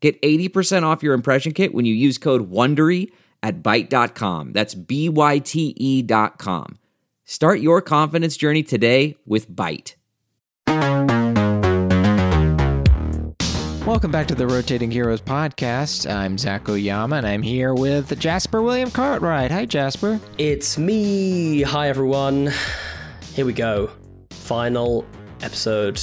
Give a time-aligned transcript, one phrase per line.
[0.00, 3.10] Get 80% off your impression kit when you use code WONDERY
[3.42, 4.52] at Byte.com.
[4.52, 6.78] That's B-Y-T-E dot com.
[7.24, 9.94] Start your confidence journey today with Byte.
[13.86, 16.10] Welcome back to the Rotating Heroes podcast.
[16.12, 19.50] I'm Zac Oyama, and I'm here with Jasper William Cartwright.
[19.50, 20.20] Hi, Jasper.
[20.36, 21.62] It's me.
[21.62, 22.52] Hi, everyone.
[23.34, 23.90] Here we go.
[24.30, 25.06] Final
[25.40, 26.00] episode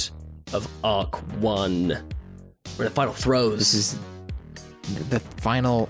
[0.52, 2.15] of Arc 1.
[2.78, 3.58] We're the final throes.
[3.58, 3.98] This is
[5.10, 5.88] the final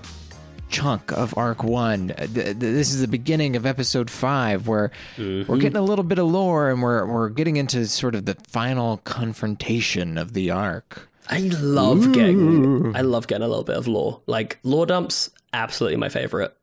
[0.69, 2.11] chunk of Arc 1.
[2.11, 6.03] Uh, th- th- This is the beginning of Episode 5, where we're getting a little
[6.03, 10.51] bit of lore and we're, we're getting into sort of the final confrontation of the
[10.51, 11.09] arc.
[11.29, 14.21] I love getting I love getting a little bit of lore.
[14.27, 16.55] Like lore dumps, absolutely my favorite.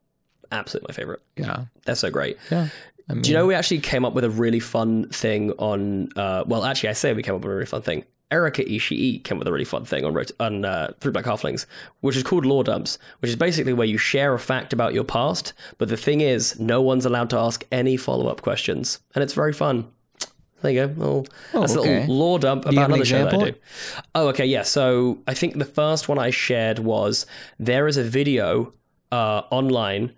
[0.51, 1.21] Absolutely my favorite.
[1.37, 1.65] Yeah.
[1.85, 2.39] They're so great.
[2.51, 2.69] Yeah.
[3.11, 6.09] I mean, Do you know we actually came up with a really fun thing on
[6.17, 8.05] uh well actually I say we came up with a really fun thing.
[8.31, 11.67] Erika Ishii came up with a really fun thing on on uh, Three Black Halflings,
[12.01, 15.05] which is called Lore Dumps, which is basically where you share a fact about your
[15.05, 19.23] past, but the thing is, no one's allowed to ask any follow up questions, and
[19.23, 19.87] it's very fun.
[20.63, 20.95] There you go.
[20.97, 23.55] Well, that's a little lore dump about an another show that I do.
[24.15, 24.63] Oh, okay, yeah.
[24.63, 27.27] So I think the first one I shared was
[27.59, 28.73] there is a video
[29.13, 30.13] uh, online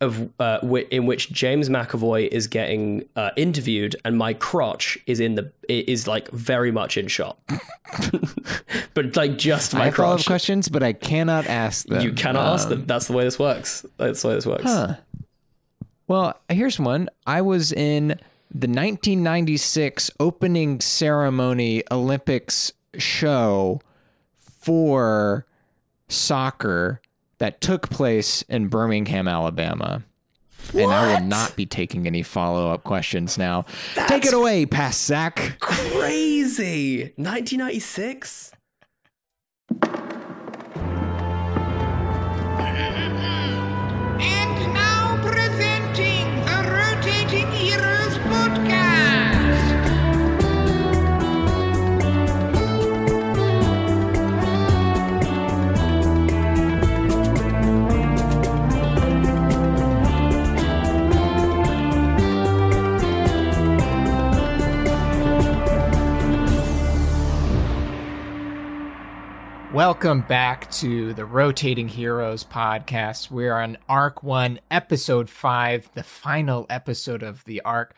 [0.00, 5.20] of uh, wi- in which James McAvoy is getting uh, interviewed, and my crotch is
[5.20, 7.38] in the is like very much in shot,
[8.94, 10.26] but like just I my have follow up crotch.
[10.26, 12.00] questions, but I cannot ask them.
[12.02, 12.86] You cannot ask Um, them.
[12.86, 13.84] That's the way this works.
[13.98, 14.64] That's the way this works.
[14.64, 14.94] Huh.
[16.08, 17.08] Well, here's one.
[17.26, 18.08] I was in
[18.52, 23.80] the 1996 opening ceremony Olympics show
[24.38, 25.46] for
[26.08, 27.00] soccer
[27.40, 30.04] that took place in Birmingham, Alabama.
[30.72, 33.64] And I will not be taking any follow up questions now.
[34.06, 35.56] Take it away, Past Zac.
[35.58, 37.12] Crazy.
[37.16, 38.52] 1996.
[69.72, 73.30] Welcome back to the Rotating Heroes podcast.
[73.30, 77.94] We're on Arc 1, Episode 5, the final episode of the arc.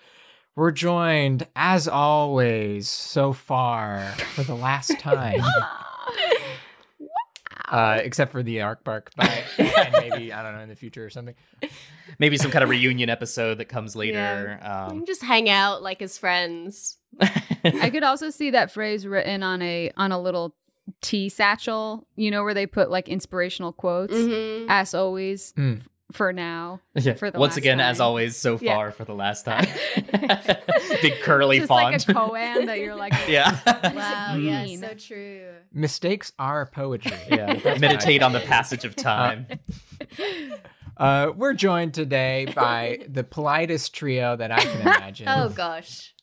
[0.54, 4.02] We're joined, as always, so far,
[4.34, 5.40] for the last time.
[7.70, 11.06] uh, except for the arc bark, but and maybe, I don't know, in the future
[11.06, 11.34] or something.
[12.18, 14.58] maybe some kind of reunion episode that comes later.
[14.60, 16.98] We Um, can just hang out like as friends.
[17.64, 20.54] I could also see that phrase written on a on a little
[21.00, 24.12] tea satchel, you know, where they put like inspirational quotes.
[24.14, 24.66] Mhm.
[24.68, 25.82] As always, Mm.
[26.12, 26.80] for now.
[26.94, 27.14] yeah.
[27.14, 28.74] for the Once last again, as always, so Yeah.
[28.74, 29.66] far for the last time.
[31.02, 31.84] Big curly Just font.
[31.92, 33.58] like a koan that you're like, yeah.
[33.94, 35.52] Wow, yeah, so true.
[35.72, 37.16] Mistakes are poetry.
[37.30, 37.78] yeah.
[37.78, 39.46] Meditate on the passage of time.
[40.96, 45.26] Uh, we're joined today by the politest trio that I can imagine.
[45.28, 46.14] Oh gosh.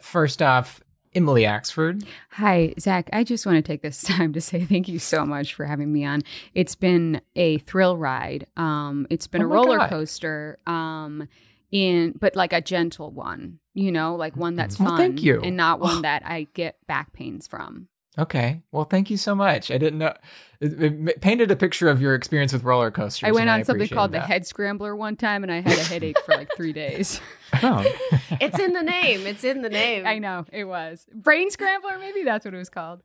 [0.00, 0.80] First off,
[1.16, 2.06] Emily Axford.
[2.32, 3.08] Hi, Zac.
[3.12, 5.92] I just want to take this time to say thank you so much for having
[5.92, 6.22] me on.
[6.54, 8.46] It's been a thrill ride.
[8.56, 9.88] Um, it's been Oh a roller God.
[9.90, 10.58] coaster.
[10.66, 11.26] Um,
[11.72, 14.98] in but like a gentle one, you know, like one that's Well, fun.
[14.98, 15.40] thank you.
[15.42, 17.88] and not one that I get back pains from.
[18.18, 18.62] Okay.
[18.72, 19.70] Well, thank you so much.
[19.70, 20.14] I didn't know.
[20.60, 23.28] It, it painted a picture of your experience with roller coasters.
[23.28, 25.78] I went and on something appreciated called the head scrambler one time, and I had
[25.78, 27.20] a headache for like three days.
[27.62, 27.84] Oh.
[28.40, 29.24] It's in the name.
[29.24, 30.04] It's in the name.
[30.04, 31.96] I know it was brain scrambler.
[31.98, 33.02] Maybe that's what it was called.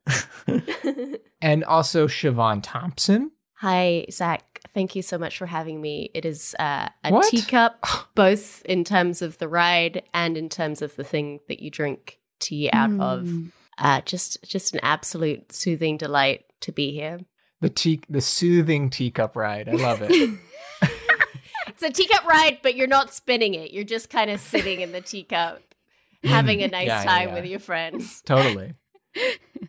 [1.42, 3.32] and also Siobhan Thompson.
[3.60, 4.62] Hi, Zac.
[4.74, 6.10] Thank you so much for having me.
[6.16, 7.30] It is uh, a What?
[7.30, 7.86] teacup,
[8.16, 12.20] both in terms of the ride and in terms of the thing that you drink
[12.40, 13.30] tea out of.
[13.82, 13.98] Mm.
[13.98, 17.20] Uh, just, just an absolute soothing delight to be here.
[17.62, 19.70] The tea, the soothing teacup ride.
[19.70, 20.40] I love it.
[21.68, 23.72] It's a teacup ride, but you're not spinning it.
[23.72, 25.62] You're just kind of sitting in the teacup,
[26.24, 27.34] having a nice Yeah, time yeah.
[27.36, 28.22] with your friends.
[28.26, 28.74] totally.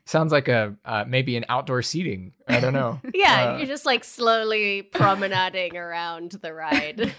[0.04, 2.32] Sounds like a uh, maybe an outdoor seating.
[2.48, 3.00] I don't know.
[3.14, 7.14] Yeah, Uh, you're just like slowly promenading around the ride.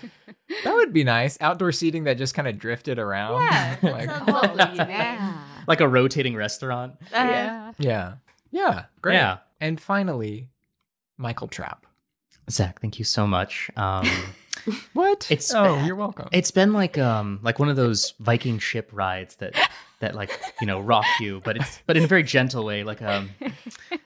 [0.63, 1.37] that would be nice.
[1.41, 3.41] Outdoor seating that just kind of drifted around.
[3.43, 5.43] Yeah, that Like, sounds lovely yeah.
[5.67, 6.95] Like a rotating restaurant.
[7.13, 7.71] Uh, yeah.
[7.77, 8.13] yeah,
[8.51, 9.15] yeah, great.
[9.15, 9.37] Yeah.
[9.61, 10.49] And finally,
[11.17, 11.85] Michael Trapp.
[12.49, 13.69] Zac, thank you so much.
[13.77, 14.07] Um,
[14.93, 15.29] What?
[15.31, 16.29] It's- oh, you're welcome.
[16.31, 19.55] it's been like um like one of those Viking ship rides that
[19.99, 23.01] that like you know rock you, but it's but in a very gentle way, like
[23.01, 23.31] um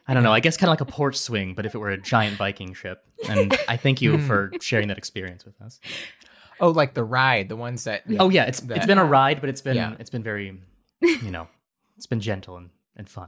[0.07, 1.89] I don't know, I guess kind of like a porch swing, but if it were
[1.91, 3.03] a giant Viking ship.
[3.29, 5.79] And I thank you for sharing that experience with us.
[6.59, 8.03] oh, like the ride, the ones that.
[8.17, 9.95] Oh yeah, it's That- it's been a ride, but it's been Yeah.
[9.99, 10.59] it's been very
[11.01, 11.47] you know
[11.95, 13.27] it's been gentle and, and fun.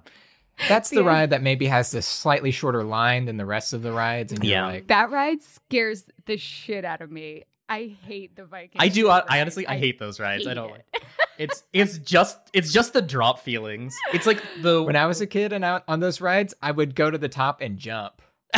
[0.67, 3.93] That's the ride that maybe has this slightly shorter line than the rest of the
[3.93, 4.65] rides, and Yeah.
[4.67, 7.43] like, That ride scares the shit out of me.
[7.69, 8.81] I hate the Viking.
[8.81, 9.09] I do.
[9.09, 10.47] I, I honestly, I hate those rides.
[10.47, 10.83] I don't it.
[10.93, 11.03] like.
[11.37, 13.95] It's it's just it's just the drop feelings.
[14.13, 16.95] It's like the when I was a kid and out on those rides, I would
[16.95, 18.21] go to the top and jump.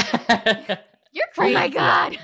[1.13, 1.55] You're crazy.
[1.55, 2.17] Oh my god!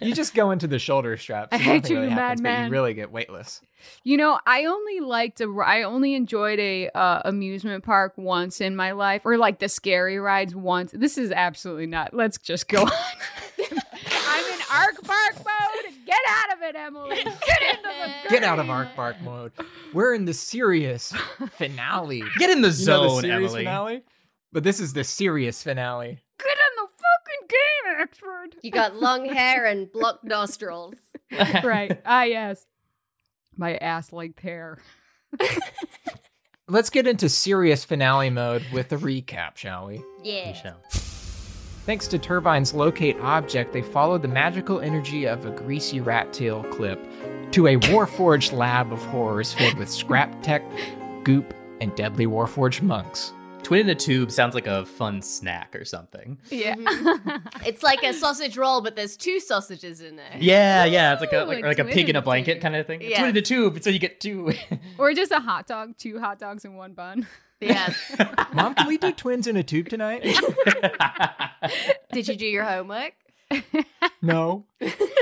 [0.00, 1.48] You just go into the shoulder straps.
[1.52, 2.66] I and hate you, really happens, madman.
[2.66, 3.60] You really get weightless.
[4.02, 5.48] You know, I only liked a.
[5.64, 10.18] I only enjoyed a uh, amusement park once in my life, or like the scary
[10.18, 10.92] rides once.
[10.92, 12.14] This is absolutely not.
[12.14, 12.90] Let's just go on.
[12.90, 15.94] I'm in Arc Bark mode.
[16.06, 17.16] Get out of it, Emily.
[17.16, 18.28] Get into the.
[18.30, 18.86] Get out of game.
[18.94, 19.52] Park mode.
[19.92, 21.12] We're in the serious
[21.52, 22.22] finale.
[22.38, 23.64] get in the You know the zone, serious Emily.
[23.64, 24.02] finale?
[24.52, 26.20] But this is the serious finale.
[26.38, 28.50] Get in the fucking game, Expert.
[28.62, 30.94] You got long hair and blocked nostrils.
[31.62, 32.00] right.
[32.04, 32.66] Ah, yes.
[33.56, 34.78] My ass length hair.
[36.66, 40.02] Let's get into serious finale mode with a recap, shall we?
[40.22, 40.48] Yeah.
[40.48, 40.80] Michelle.
[41.86, 46.64] Thanks to Turbine's locate object, they followed the magical energy of a greasy rat tail
[46.64, 46.98] clip
[47.52, 50.62] to a Warforged lab of horrors filled with scrap tech,
[51.24, 51.52] goop,
[51.82, 53.32] and deadly Warforged monks.
[53.64, 56.38] Twin in a tube sounds like a fun snack or something.
[56.50, 56.76] Yeah.
[57.66, 60.36] It's like a sausage roll, but there's two sausages in there.
[60.38, 61.14] Yeah, yeah.
[61.14, 62.54] It's like a oh, like, a like a twin pig in in a a blanket
[62.54, 62.62] tube.
[62.62, 63.00] kind of thing.
[63.00, 63.18] Yes.
[63.18, 64.52] Twin in a tube, so you get two.
[64.98, 67.26] or just a hot dog, two hot dogs in one bun.
[67.60, 67.96] Yes.
[68.52, 70.22] Mom, can we do twins in a tube tonight?
[72.12, 73.14] Did you do your homework?
[74.22, 74.66] no.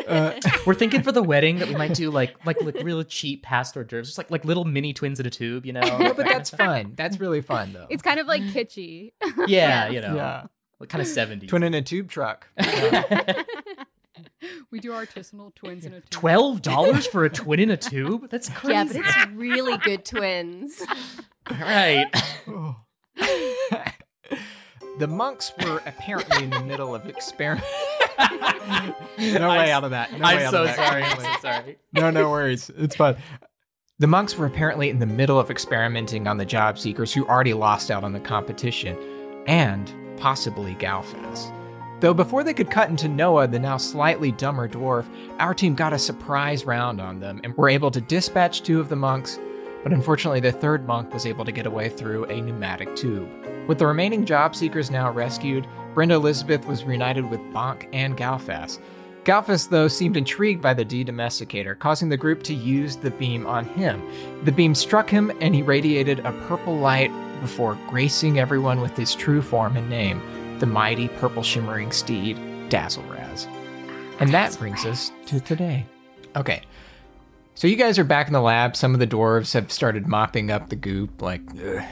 [0.06, 0.32] Uh,
[0.66, 3.80] We're thinking for the wedding that we might do like like like real cheap pasta
[3.80, 5.80] hors d'oeuvres, just like like little mini twins in a tube, you know?
[5.98, 6.92] no, but that's fun.
[6.96, 7.86] That's really fun, though.
[7.90, 9.12] It's kind of like kitschy.
[9.46, 10.46] yeah, you know, yeah.
[10.80, 11.50] like kind of seventies.
[11.50, 12.48] Twin in a tube truck.
[14.70, 16.10] we do artisanal twins in a tube.
[16.10, 18.28] Twelve dollars for a twin in a tube?
[18.30, 18.72] That's crazy.
[18.74, 20.82] Yeah, but it's really good twins.
[21.50, 22.06] All right.
[24.98, 27.66] the monks were apparently in the middle of experiment.
[29.18, 30.12] No way out of that.
[30.18, 30.76] No I'm out so of that.
[30.76, 31.02] sorry.
[31.02, 31.78] I'm so sorry.
[31.92, 32.70] no, no worries.
[32.76, 33.16] It's fun.
[33.98, 37.54] The monks were apparently in the middle of experimenting on the job seekers who already
[37.54, 38.96] lost out on the competition,
[39.46, 41.52] and possibly Galfas.
[42.00, 45.06] Though before they could cut into Noah, the now slightly dumber dwarf,
[45.38, 48.88] our team got a surprise round on them and were able to dispatch two of
[48.88, 49.38] the monks,
[49.84, 53.28] but unfortunately the third monk was able to get away through a pneumatic tube.
[53.68, 58.80] With the remaining job seekers now rescued, Brenda Elizabeth was reunited with Bonk and Galfas.
[59.24, 63.64] Galfas, though, seemed intrigued by the de-domesticator, causing the group to use the beam on
[63.66, 64.02] him.
[64.44, 69.14] The beam struck him, and he radiated a purple light before gracing everyone with his
[69.14, 70.20] true form and name,
[70.58, 72.36] the mighty purple shimmering steed,
[72.68, 73.46] Dazzleraz.
[74.18, 75.86] And that brings us to today.
[76.36, 76.62] Okay,
[77.54, 78.76] so you guys are back in the lab.
[78.76, 81.44] Some of the dwarves have started mopping up the goop, like,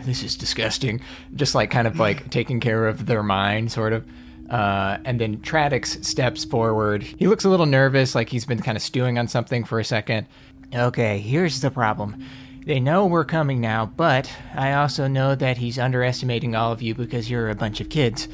[0.05, 1.00] this is disgusting.
[1.35, 4.07] Just like kind of like taking care of their mind, sort of.
[4.49, 7.02] Uh, and then Tradix steps forward.
[7.05, 9.85] He looks a little nervous, like he's been kind of stewing on something for a
[9.85, 10.26] second.
[10.75, 12.25] Okay, here's the problem.
[12.67, 16.95] They know we're coming now, but I also know that he's underestimating all of you
[16.95, 18.29] because you're a bunch of kids.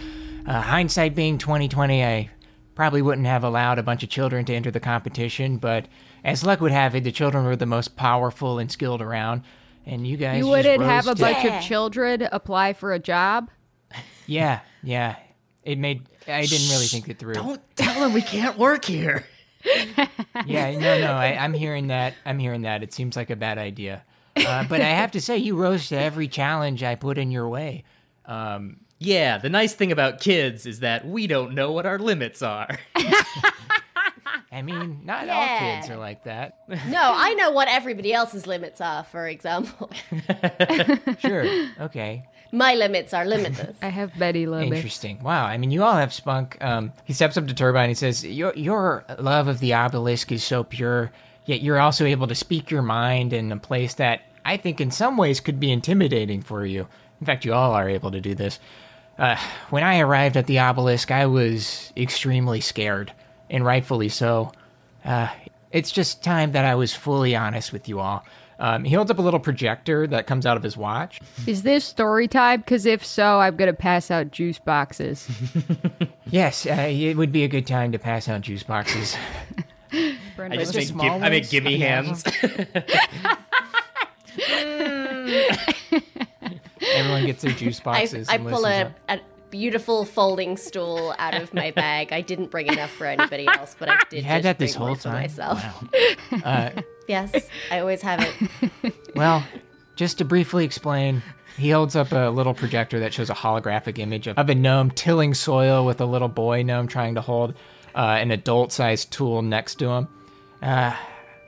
[0.47, 2.31] Uh, hindsight being 2020, I
[2.75, 5.87] probably wouldn't have allowed a bunch of children to enter the competition, but
[6.27, 9.43] as luck would have it, the children were the most powerful and skilled around,
[9.87, 13.49] and you guys You wouldn't have a to- bunch of children apply for a job?
[14.27, 15.17] Yeah, yeah.
[15.63, 16.03] It made.
[16.29, 17.35] I didn't really think it through.
[17.35, 19.25] Don't tell him we can't work here.
[20.47, 21.13] Yeah, no, no.
[21.13, 22.15] I, I'm hearing that.
[22.25, 22.83] I'm hearing that.
[22.85, 24.05] It seems like a bad idea.
[24.37, 27.49] Uh, but I have to say, you rose to every challenge I put in your
[27.49, 27.83] way.
[28.27, 32.43] Um, Yeah, the nice thing about kids is that we don't know what our limits
[32.43, 32.69] are.
[34.57, 35.35] I mean, not Yeah.
[35.37, 36.55] all kids are like that.
[36.89, 39.91] No, I know what everybody else's limits are, for example.
[41.19, 41.45] Sure.
[41.81, 42.25] Okay.
[42.53, 43.77] My limits are limitless.
[43.83, 44.73] I have Betty Lubbock.
[44.73, 45.23] Interesting.
[45.23, 45.45] Wow.
[45.45, 46.57] I mean, you all have spunk.
[46.61, 47.89] Um, he steps up to Turbine.
[47.89, 51.11] He says, "Your your love of the obelisk is so pure,
[51.45, 54.91] yet you're also able to speak your mind in a place that I think, in
[54.93, 56.87] some ways, could be intimidating for you.
[57.21, 58.61] In fact, you all are able to do this.
[59.19, 59.37] Uh,
[59.71, 63.13] when I arrived at the obelisk, I was extremely scared,
[63.51, 64.53] and rightfully so.
[65.05, 65.29] Uh,
[65.73, 68.25] it's just time that I was fully honest with you all.
[68.59, 71.21] Um, he holds up a little projector that comes out of his watch.
[71.47, 72.61] Is this story time?
[72.61, 75.29] Because if so, I'm gonna pass out juice boxes.
[76.29, 79.17] Yes, uh, it would be a good time to pass out juice boxes.
[80.37, 82.25] Brenda I just was- make, give, I make gimme hands.
[86.95, 88.29] Everyone gets their juice boxes.
[88.29, 92.13] I and pull listens a, a beautiful folding stool out of my bag.
[92.13, 94.75] I didn't bring enough for anybody else, but I did You had just that this
[94.75, 95.23] whole for time.
[95.23, 95.63] myself.
[96.33, 96.39] Wow.
[96.45, 96.71] Uh,
[97.09, 98.21] Yes, I always have
[98.83, 98.93] it.
[99.15, 99.45] Well,
[99.95, 101.23] just to briefly explain,
[101.57, 104.91] he holds up a little projector that shows a holographic image of, of a gnome
[104.91, 107.55] tilling soil with a little boy gnome trying to hold
[107.95, 110.09] uh, an adult sized tool next to him.
[110.61, 110.95] Uh,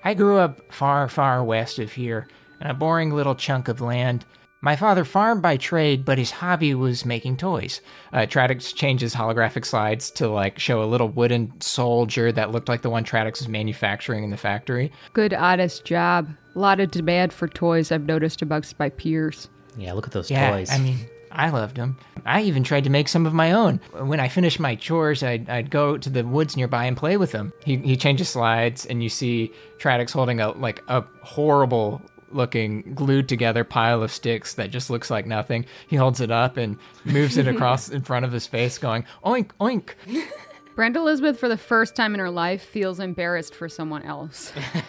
[0.04, 2.28] I grew up far, far west of here,
[2.60, 4.24] in a boring little chunk of land.
[4.60, 7.80] My father farmed by trade, but his hobby was making toys.
[8.12, 12.82] Uh, Tradix changes holographic slides to like show a little wooden soldier that looked like
[12.82, 14.90] the one Tradix was manufacturing in the factory.
[15.12, 16.28] Good, honest job.
[16.56, 19.48] A lot of demand for toys I've noticed amongst my peers.
[19.76, 20.70] yeah, look at those Yeah, toys.
[20.72, 20.98] I mean,
[21.30, 21.96] I loved them.
[22.26, 23.78] I even tried to make some of my own.
[23.92, 27.30] When I finished my chores, I'd, I'd go to the woods nearby and play with
[27.30, 27.52] them.
[27.64, 33.28] He, he changes slides, and you see Tradix holding a like a horrible looking glued
[33.28, 35.64] together pile of sticks that just looks like nothing.
[35.88, 39.50] He holds it up and moves it across in front of his face, going oink
[39.60, 39.94] oink.
[40.74, 44.52] Brenda Elizabeth, for the first time in her life, feels embarrassed for someone else.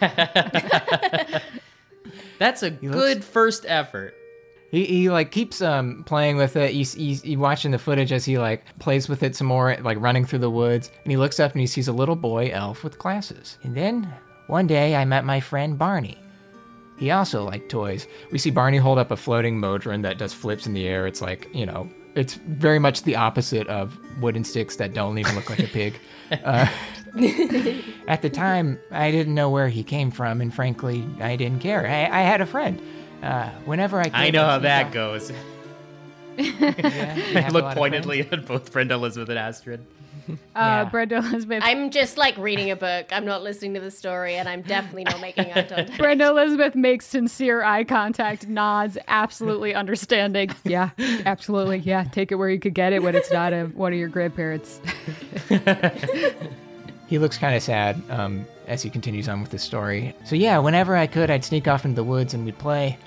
[2.38, 4.14] That's a good first effort.
[4.70, 6.70] He, he like keeps um playing with it.
[6.70, 9.98] He's, he's, he's watching the footage as he like plays with it some more, like
[10.00, 10.92] running through the woods.
[11.02, 13.58] And he looks up and he sees a little boy elf with glasses.
[13.64, 14.14] And then
[14.46, 16.18] one day I met my friend Barney.
[17.00, 18.06] He also liked toys.
[18.30, 21.06] We see Barney hold up a floating modron that does flips in the air.
[21.06, 25.34] It's like you know, it's very much the opposite of wooden sticks that don't even
[25.34, 25.98] look like a pig.
[26.44, 26.64] Uh,
[28.06, 31.84] at the time, I didn't know where he came from, and frankly, I didn't care.
[31.84, 32.80] I, I had a friend.
[33.20, 35.32] Uh, whenever I, I know how that goes.
[36.36, 39.84] Yeah, I look pointedly at both Brenda Elizabeth and Astrid.
[40.54, 40.84] Uh, Yeah.
[40.90, 41.62] Brenda Elizabeth.
[41.64, 43.06] I'm just like reading a book.
[43.12, 45.96] I'm not listening to the story, and I'm definitely not making eye contact.
[45.98, 50.50] Brenda Elizabeth makes sincere eye contact, nods, absolutely understanding.
[50.64, 50.90] Yeah,
[51.26, 51.78] absolutely.
[51.78, 54.08] Yeah, take it where you could get it when it's not a, one of your
[54.08, 54.80] grandparents.
[57.08, 60.14] He looks kind of sad um, as he continues on with the story.
[60.24, 62.98] So yeah, whenever I could, I'd sneak off into the woods and we'd play.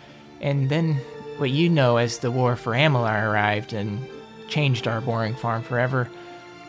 [0.41, 0.95] And then
[1.37, 4.05] what you know as the war for Amalar arrived and
[4.49, 6.09] changed our boring farm forever.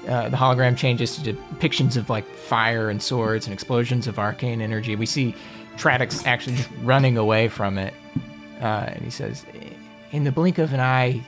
[0.08, 4.60] Uh, the hologram changes to depictions of like fire and swords and explosions of arcane
[4.60, 4.96] energy.
[4.96, 5.34] We see
[5.76, 7.94] Tradix actually just running away from it.
[8.60, 9.44] Uh, and he says,
[10.12, 11.24] In the blink of an eye,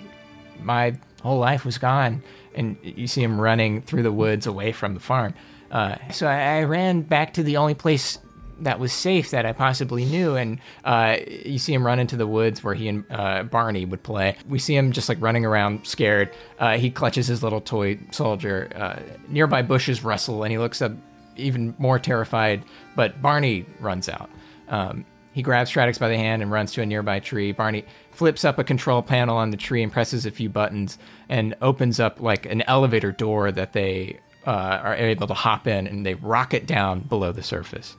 [0.63, 2.23] my whole life was gone.
[2.55, 5.35] And you see him running through the woods away from the farm.
[5.71, 8.19] Uh, so I, I ran back to the only place
[8.61, 10.37] that was safe that I possibly knew.
[10.37, 14.03] And uh, you see him run into the woods where he and uh, Barney would
[14.03, 14.37] play.
[14.49, 16.35] We see him just like running around scared.
[16.59, 18.71] Uh, he clutches his little toy soldier.
[18.75, 20.93] Uh, nearby bushes rustle and he looks up
[21.37, 22.65] even more terrified.
[22.95, 24.31] But Barney runs out.
[24.69, 27.53] Um, he grabs Tradix by the hand and runs to a nearby tree.
[27.53, 30.97] Barney flips up a control panel on the tree and presses a few buttons
[31.29, 35.87] and opens up like an elevator door that they uh, are able to hop in
[35.87, 37.97] and they rocket down below the surface.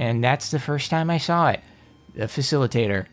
[0.00, 1.60] And that's the first time I saw it.
[2.14, 3.06] The facilitator.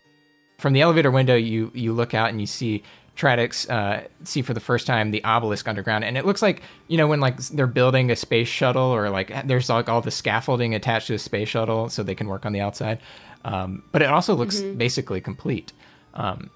[0.56, 2.82] From the elevator window, you you look out and you see
[3.14, 6.96] Tradix uh, see for the first time the obelisk underground, and it looks like you
[6.96, 10.74] know when like they're building a space shuttle or like there's like all the scaffolding
[10.74, 13.00] attached to a space shuttle so they can work on the outside.
[13.44, 15.72] Um, but it also looks basically complete.
[16.14, 16.50] Um,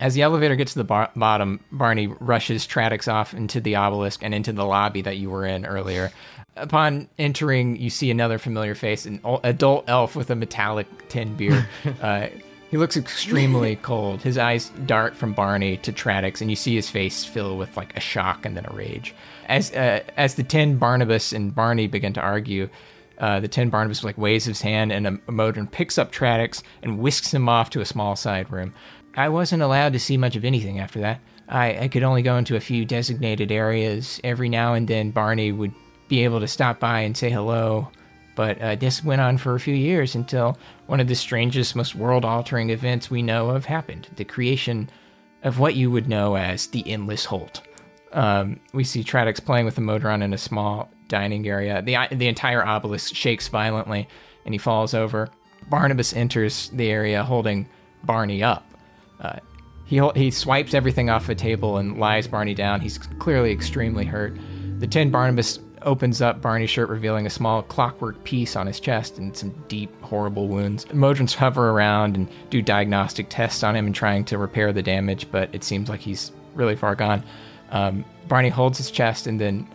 [0.00, 4.22] as the elevator gets to the bar- bottom, Barney rushes Tradix off into the obelisk
[4.22, 6.12] and into the lobby that you were in earlier.
[6.56, 11.66] Upon entering, you see another familiar face, an adult elf with a metallic tin beard.
[12.02, 12.28] uh,
[12.70, 14.22] he looks extremely cold.
[14.22, 17.96] His eyes dart from Barney to Tradix, and you see his face fill with like
[17.96, 19.14] a shock and then a rage.
[19.46, 22.68] As uh, as the tin Barnabus and Barney begin to argue,
[23.18, 26.62] uh, the tin Barnabus like waves his hand, and a, a Modron picks up Tradix
[26.82, 28.74] and whisks him off to a small side room.
[29.16, 31.20] I wasn't allowed to see much of anything after that.
[31.48, 34.20] I, I could only go into a few designated areas.
[34.24, 35.72] Every now and then, Barney would
[36.08, 37.88] be able to stop by and say hello.
[38.34, 41.94] But uh, this went on for a few years until one of the strangest, most
[41.94, 44.90] world altering events we know of happened the creation
[45.42, 47.62] of what you would know as the Endless Holt.
[48.12, 51.82] Um, we see Tradix playing with the Modron in a small dining area.
[51.82, 54.08] The, the entire obelisk shakes violently
[54.44, 55.28] and he falls over.
[55.70, 57.68] Barnabus enters the area holding
[58.04, 58.64] Barney up.
[59.20, 59.38] Uh,
[59.84, 62.80] He he swipes everything off the table and lies Barney down.
[62.80, 64.36] He's clearly extremely hurt.
[64.80, 69.18] The tin Barnabus opens up Barney's shirt, revealing a small clockwork piece on his chest
[69.18, 70.84] and some deep, horrible wounds.
[70.86, 75.30] Modrons hover around and do diagnostic tests on him and trying to repair the damage,
[75.30, 77.22] but it seems like he's really far gone.
[77.70, 79.68] Um, Barney holds his chest and then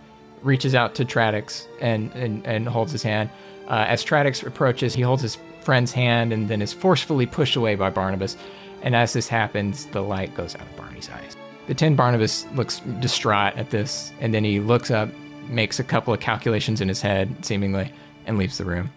[0.43, 3.29] reaches out to Tradix and, and, and holds his hand.
[3.69, 7.75] Uh, as Tradix approaches, he holds his friend's hand and then is forcefully pushed away
[7.75, 8.35] by Barnabus.
[8.81, 11.35] And as this happens, the light goes out of Barney's eyes.
[11.67, 15.09] The tin Barnabus looks distraught at this, and then he looks up,
[15.47, 17.93] makes a couple of calculations in his head, seemingly,
[18.25, 18.91] and leaves the room.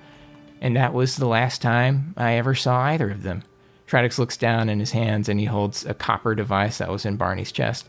[0.60, 3.42] And that was the last time I ever saw either of them.
[3.86, 7.16] Tradix looks down in his hands and he holds a copper device that was in
[7.16, 7.86] Barney's chest.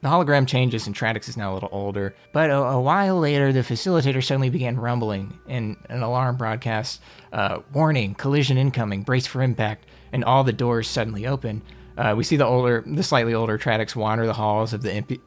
[0.00, 3.52] The hologram changes and Tradix is now a little older, but a, a while later,
[3.52, 7.02] the facilitator suddenly began rumbling and an alarm broadcast
[7.32, 11.62] uh, warning, collision incoming, brace for impact, and all the doors suddenly open.
[11.96, 15.20] Uh, we see the older, the slightly older Tradix wander the halls of the empty,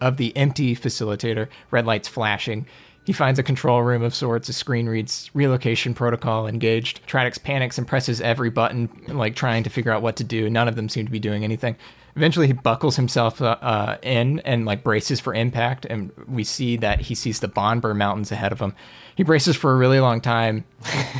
[0.00, 2.66] of the empty facilitator, red lights flashing.
[3.04, 4.48] He finds a control room of sorts.
[4.48, 7.04] A screen reads relocation protocol engaged.
[7.06, 10.48] Tradix panics and presses every button, like trying to figure out what to do.
[10.48, 11.76] None of them seem to be doing anything.
[12.14, 16.76] Eventually, he buckles himself uh, uh, in and like braces for impact, and we see
[16.76, 18.74] that he sees the Bonber Mountains ahead of him.
[19.16, 20.64] He braces for a really long time,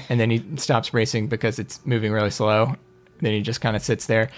[0.08, 2.76] and then he stops bracing because it's moving really slow.
[3.22, 4.28] Then he just kind of sits there.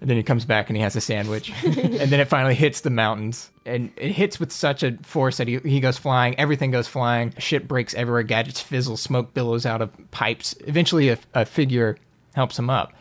[0.00, 1.50] And then he comes back and he has a sandwich.
[1.64, 3.50] and then it finally hits the mountains.
[3.64, 6.38] And it hits with such a force that he, he goes flying.
[6.38, 7.32] Everything goes flying.
[7.38, 8.22] Shit breaks everywhere.
[8.22, 8.98] Gadgets fizzle.
[8.98, 10.54] Smoke billows out of pipes.
[10.66, 11.96] Eventually, a, a figure
[12.34, 12.92] helps him up.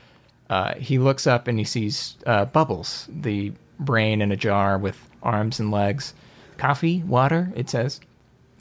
[0.50, 5.10] Uh, he looks up and he sees uh, Bubbles, the brain in a jar with
[5.24, 6.14] arms and legs.
[6.58, 8.00] Coffee, water, it says.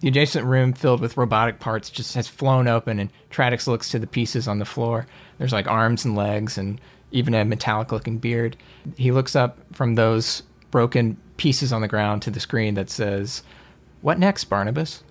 [0.02, 4.00] The adjacent room, filled with robotic parts, just has flown open, and Tradix looks to
[4.00, 5.06] the pieces on the floor.
[5.38, 6.80] There's like arms and legs, and
[7.12, 8.56] even a metallic looking beard.
[8.96, 10.42] He looks up from those
[10.72, 13.44] broken pieces on the ground to the screen that says,
[14.00, 15.04] What next, Barnabus?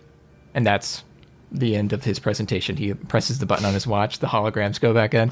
[0.53, 1.05] And that's
[1.53, 2.75] the end of his presentation.
[2.75, 5.31] He presses the button on his watch, the holograms go back in.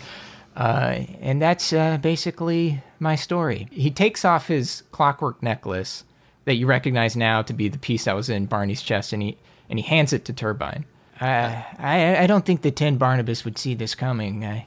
[0.55, 3.67] Uh, and that's uh, basically my story.
[3.71, 6.05] He takes off his clockwork necklace
[6.45, 9.37] that you recognize now to be the piece that was in Barney's chest, and he
[9.69, 10.85] and he hands it to Turbine.
[11.21, 14.45] Uh, I I don't think the Tin Barnabus would see this coming.
[14.45, 14.65] I,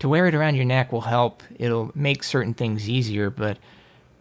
[0.00, 1.42] to wear it around your neck will help.
[1.58, 3.58] It'll make certain things easier, but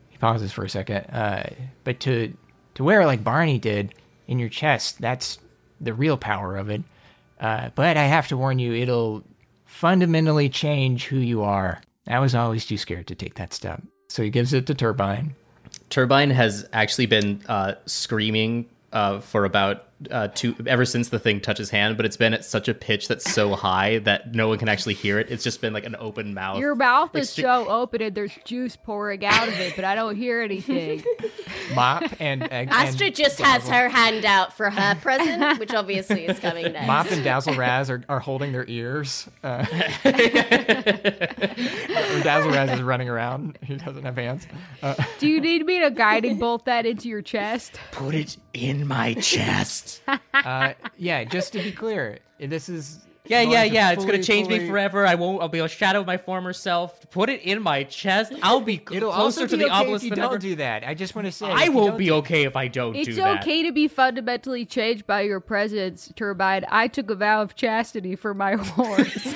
[0.10, 1.06] he pauses for a second.
[1.06, 1.50] Uh,
[1.84, 2.34] but to
[2.76, 3.94] to wear it like Barney did
[4.28, 5.40] in your chest, that's
[5.82, 6.84] the real power of it.
[7.40, 9.24] Uh, but I have to warn you, it'll
[9.66, 11.82] fundamentally change who you are.
[12.08, 13.82] I was always too scared to take that step.
[14.08, 15.36] So he gives it to Turbine.
[15.90, 21.40] Turbine has actually been uh, screaming uh, for about uh, two ever since the thing
[21.42, 24.58] touches hand, but it's been at such a pitch that's so high that no one
[24.58, 25.30] can actually hear it.
[25.32, 26.60] It's just been like an open mouth.
[26.60, 29.96] Your mouth is Extre- so open and there's juice pouring out of it, but I
[29.96, 31.04] don't hear anything.
[31.76, 36.26] Mop and, and Astrid and just has her hand out for her present, which obviously
[36.26, 36.88] is coming next.
[36.88, 39.28] Mop and Dazzle Raz are, are holding their ears.
[39.44, 39.66] Uh,
[42.24, 43.58] Dazzle Raz is running around.
[43.64, 44.48] He doesn't have hands.
[44.82, 47.80] Uh, Do you need me to guiding bolt that into your chest?
[47.92, 49.93] Put it in my chest.
[50.34, 53.92] uh, yeah, just to be clear, this is Yeah, going yeah, to yeah.
[53.92, 55.06] It's gonna fully- change me forever.
[55.08, 55.42] I won't.
[55.42, 57.10] I'll be a shadow of my former self.
[57.10, 58.34] Put it in my chest.
[58.42, 60.32] I'll be c- It'll closer also to be the okay obelisk if you than don't
[60.34, 60.38] ever.
[60.40, 60.84] do that.
[60.86, 63.16] I just want to say I won't be do- okay if I don't It's do
[63.16, 63.42] that.
[63.42, 66.66] okay to be fundamentally changed by your presence, Turbine.
[66.70, 69.36] I took a vow of chastity for my horse.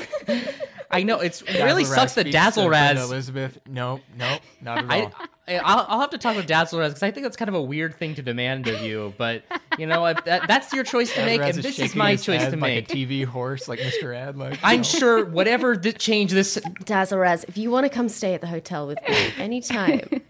[0.91, 3.01] I know it's it really sucks that Dazzle to Raz.
[3.09, 3.57] Elizabeth.
[3.67, 5.11] No, no, not at all.
[5.47, 7.49] I, I I'll, I'll have to talk with Dazzle Raz because I think that's kind
[7.49, 9.13] of a weird thing to demand of you.
[9.17, 9.43] But
[9.77, 12.41] you know, if that, that's your choice to make, and this is my his choice
[12.41, 12.91] head to like make.
[12.91, 14.15] a TV horse, like Mr.
[14.15, 14.37] Ed.
[14.37, 14.83] Like I'm no.
[14.83, 18.47] sure whatever the change this Dazzle Raz, if you want to come stay at the
[18.47, 20.21] hotel with me anytime,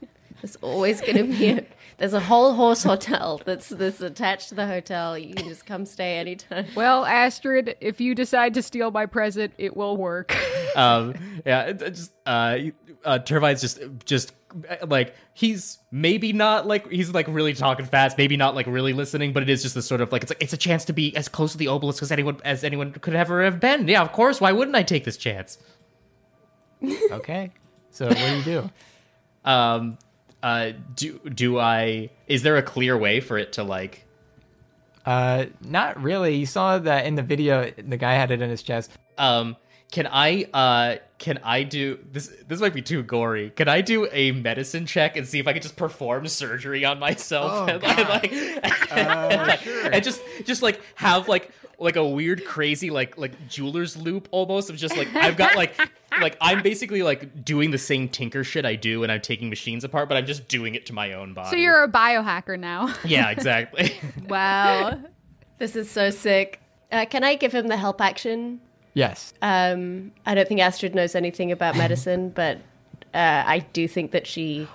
[0.42, 1.66] there's always going to be a,
[1.98, 5.18] there's a whole horse hotel that's that's attached to the hotel.
[5.18, 6.68] You can just come stay anytime.
[6.76, 10.36] well, Astrid, if you decide to steal my present, it will work.
[10.76, 12.58] um yeah it, it just uh
[13.04, 14.34] uh turbine's just just
[14.70, 18.94] uh, like he's maybe not like he's like really talking fast maybe not like really
[18.94, 20.94] listening but it is just the sort of like it's like it's a chance to
[20.94, 24.02] be as close to the obelisk as anyone as anyone could ever have been yeah
[24.02, 25.58] of course why wouldn't i take this chance
[27.12, 27.52] Okay.
[27.90, 28.70] So what do you do?
[29.46, 29.98] um
[30.44, 34.04] uh do do i is there a clear way for it to like
[35.06, 36.36] Uh, not really.
[36.36, 37.72] You saw that in the video.
[37.78, 38.92] The guy had it in his chest.
[39.18, 39.56] um
[39.90, 44.06] can i uh can i do this this might be too gory can i do
[44.12, 47.82] a medicine check and see if i can just perform surgery on myself Oh, and,
[47.84, 48.32] like,
[48.64, 49.90] like Uh, sure.
[49.94, 54.70] and just just like have like like a weird, crazy, like like jeweler's loupe almost
[54.70, 55.80] of just like I've got like
[56.20, 59.84] like I'm basically like doing the same tinker shit I do when I'm taking machines
[59.84, 61.50] apart, but I'm just doing it to my own body.
[61.50, 62.94] So you're a biohacker now.
[63.06, 63.94] yeah, exactly.
[64.28, 65.00] Wow.
[65.58, 66.60] this is so sick.
[66.92, 68.60] Uh, can I give him the help action?
[68.94, 69.34] Yes.
[69.42, 72.58] Um, I don't think Astrid knows anything about medicine, but
[73.14, 74.68] uh, I do think that she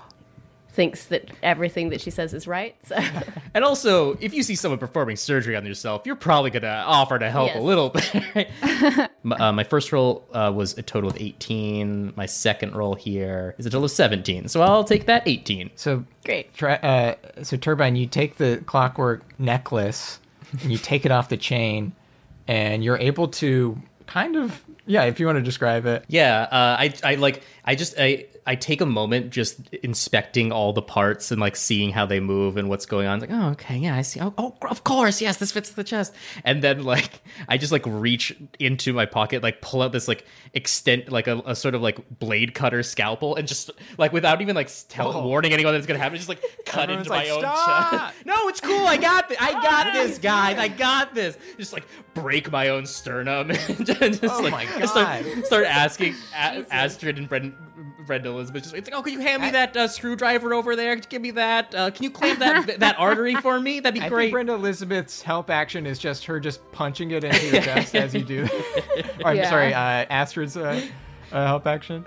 [0.73, 2.75] thinks that everything that she says is right.
[2.87, 2.97] So
[3.55, 7.31] and also, if you see someone performing surgery on yourself, you're probably gonna offer to
[7.31, 7.59] help Yes.
[7.59, 8.15] a little bit.
[8.35, 9.11] right?
[9.23, 12.15] my, uh, my first roll uh, was a total of 18.
[12.17, 14.49] My second roll here is a total of 17.
[14.49, 15.71] So I'll take that 18.
[15.77, 16.55] So great.
[16.55, 20.19] Try, uh, so turbine, you take the clockwork necklace
[20.63, 21.93] and you take it off the chain,
[22.49, 26.05] and you're able to kind of yeah, if you want to describe it.
[26.09, 30.73] Yeah, uh, I I like I just I I take a moment just inspecting all
[30.73, 33.23] the parts and like seeing how they move and what's going on.
[33.23, 34.21] It's like, oh, okay, yeah, I see.
[34.21, 36.15] Oh, oh, of course, yes, this fits the chest.
[36.45, 40.27] And then like I just like reach into my pocket, like pull out this like
[40.55, 44.57] extent like a, a sort of like blade cutter scalpel, and just like without even
[44.57, 47.43] like tell warning anyone that's gonna happen, just like cut Everyone's into my like, own
[47.43, 48.15] chest.
[48.27, 48.87] No, it's cool.
[48.87, 49.39] I got this.
[49.41, 50.59] I got this, guys.
[50.59, 51.37] I got this.
[51.59, 53.51] Just like break my own sternum.
[53.69, 55.45] and just, Oh like, my just start, God.
[55.47, 57.53] start asking A- Astrid and Brenda,
[58.07, 58.63] Brenda Elizabeth.
[58.65, 60.97] Just it's like, oh, can you hand me that uh, screwdriver over there?
[60.97, 61.75] Give me that.
[61.75, 63.81] Uh, can you clamp that that artery for me?
[63.81, 64.25] That'd be I great.
[64.27, 68.15] think Brenda Elizabeth's help action is just her just punching it into your chest as
[68.15, 68.45] you do.
[69.25, 69.51] or, I'm Yeah.
[69.51, 69.79] sorry, uh,
[70.11, 70.81] Astrid's uh,
[71.33, 72.07] uh, help action.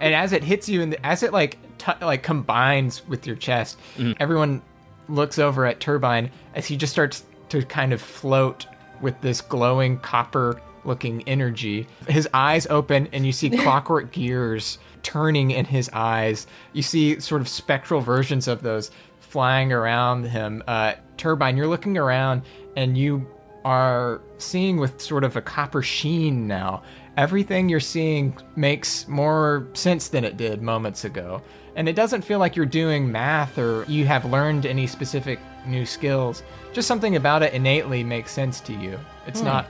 [0.00, 3.78] and as it hits you, and as it like t- like combines with your chest,
[4.20, 4.62] everyone
[5.08, 8.66] looks over at Turbine as he just starts to kind of float
[9.00, 11.86] with this glowing copper looking energy.
[12.08, 16.48] His eyes open and you see clockwork gears turning in his eyes.
[16.72, 18.90] You see sort of spectral versions of those
[19.20, 20.64] flying around him.
[20.66, 22.42] Uh, Turbine, you're looking around
[22.76, 23.24] and you
[23.64, 26.82] are seeing with sort of a copper sheen now.
[27.16, 31.40] Everything you're seeing makes more sense than it did moments ago.
[31.76, 35.86] And it doesn't feel like you're doing math or you have learned any specific new
[35.86, 36.42] skills.
[36.72, 38.98] Just something about it innately makes sense to you.
[39.28, 39.66] It's not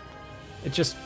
[0.64, 0.96] it just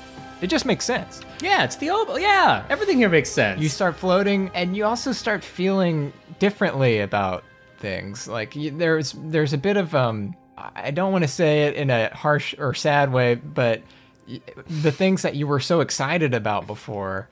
[0.41, 1.21] it just makes sense.
[1.41, 2.09] yeah, it's the old.
[2.21, 3.61] Yeah, everything here makes sense.
[3.61, 7.45] You start floating and you also start feeling differently about
[7.79, 8.27] things.
[8.29, 10.35] Like you, there's there's a bit of um
[10.75, 13.83] I don't want to say it in a harsh or sad way, but
[14.69, 17.29] the things that you were so excited about before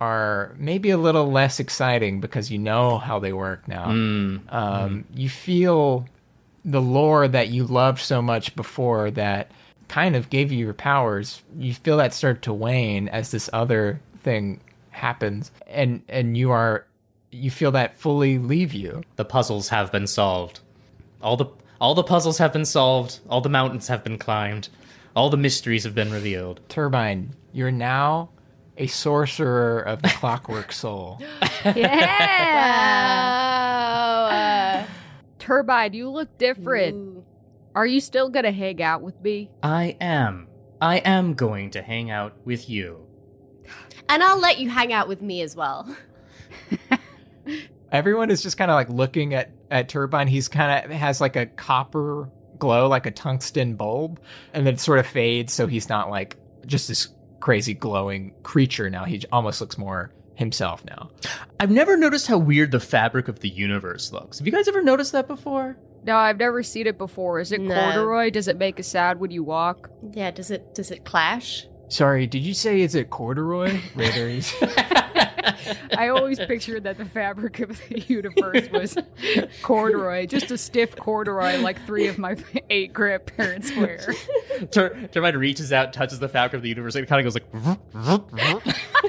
[0.00, 3.86] are maybe a little less exciting because you know how they work now.
[4.50, 6.06] Um, You feel
[6.66, 9.50] the lore that you loved so much before that
[9.88, 11.42] kind of gave you your powers.
[11.58, 16.86] You feel that start to wane as this other thing happens, and and you are
[17.30, 19.02] you feel that fully leave you.
[19.16, 20.60] the puzzles have been solved.
[21.22, 21.46] All the
[21.80, 23.20] all the puzzles have been solved.
[23.28, 24.68] All the mountains have been climbed.
[25.14, 26.60] All the mysteries have been revealed.
[26.68, 28.30] Turbine, you're now
[28.78, 31.20] a sorcerer of the clockwork soul.
[33.26, 34.84] Yeah.
[34.86, 34.92] Uh,
[35.38, 36.94] Turbine, you look different.
[36.96, 37.24] ooh.
[37.76, 39.50] Are you still gonna hang out with me?
[39.62, 40.48] I am.
[40.80, 43.06] I am going to hang out with you.
[44.08, 45.94] And I'll let you hang out with me as well.
[47.92, 50.26] Everyone is just kind of like looking at at Turbine.
[50.26, 54.20] He's kind of has like a copper glow, like a tungsten bulb,
[54.54, 57.08] and then it sort of fades, so he's not like just this
[57.40, 59.04] crazy glowing creature now.
[59.04, 61.10] He almost looks more himself now.
[61.58, 64.38] I've never noticed how weird the fabric of the universe looks.
[64.38, 65.76] Have you guys ever noticed that before?
[66.04, 67.40] No, I've never seen it before.
[67.40, 67.74] Is it No.
[67.74, 68.30] corduroy?
[68.30, 69.90] Does it make a sound when you walk?
[70.12, 71.66] Yeah, does it does it clash?
[71.88, 73.80] Sorry, did you say is it corduroy?
[73.96, 74.52] Raiders.
[75.98, 78.96] I always pictured that the fabric of the universe was
[79.62, 82.36] corduroy, just a stiff corduroy like three of my
[82.70, 84.14] eight grandparents wear.
[84.70, 87.34] Tur- Turbine reaches out, touches the fabric of the universe, and it kind of goes
[87.34, 88.66] like.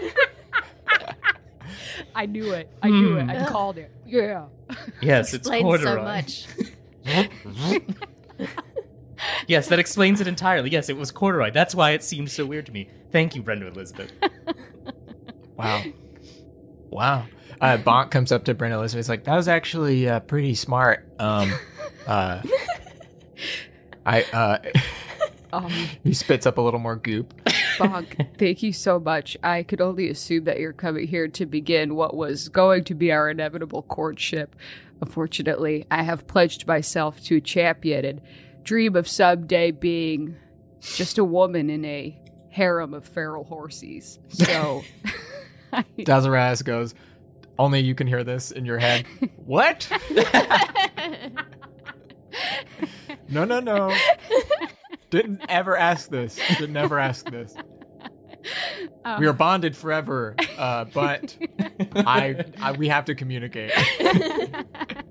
[2.17, 2.67] I knew it.
[2.81, 3.29] I knew it.
[3.29, 3.91] I called it.
[4.05, 4.45] Yeah.
[5.01, 5.95] yes, it's Explains corduroy.
[5.95, 6.47] so much.
[9.47, 10.69] Yes, that explains it entirely.
[10.69, 11.51] Yes, it was corduroy.
[11.51, 12.89] That's why it seemed so weird to me.
[13.11, 14.11] Thank you, Brenda Elizabeth.
[15.57, 15.83] Wow.
[16.91, 17.25] Wow.
[17.59, 19.05] Uh, Bonk comes up to Brenda Elizabeth.
[19.05, 21.09] He's like, that was actually uh, pretty smart.
[21.17, 21.51] Um,
[22.05, 22.43] uh,
[24.05, 24.59] I, uh,
[25.53, 25.71] Um,
[26.03, 27.33] he spits up a little more goop.
[27.77, 29.37] Bonk, thank you so much.
[29.43, 33.11] I could only assume that you're coming here to begin what was going to be
[33.11, 34.55] our inevitable courtship.
[35.01, 38.21] Unfortunately, I have pledged myself to champion and
[38.63, 40.35] dream of someday being
[40.81, 44.19] just a woman in a harem of feral horses.
[44.29, 44.83] So,
[45.99, 46.95] Dazzleraz goes,
[47.59, 49.05] only you can hear this in your head.
[49.45, 49.87] what?
[53.29, 53.95] no, no, no.
[55.09, 56.39] Didn't ever ask this.
[56.57, 57.55] Didn't ever ask this.
[59.03, 61.35] Um, We are bonded forever, uh, but
[61.95, 63.71] I, I we have to communicate.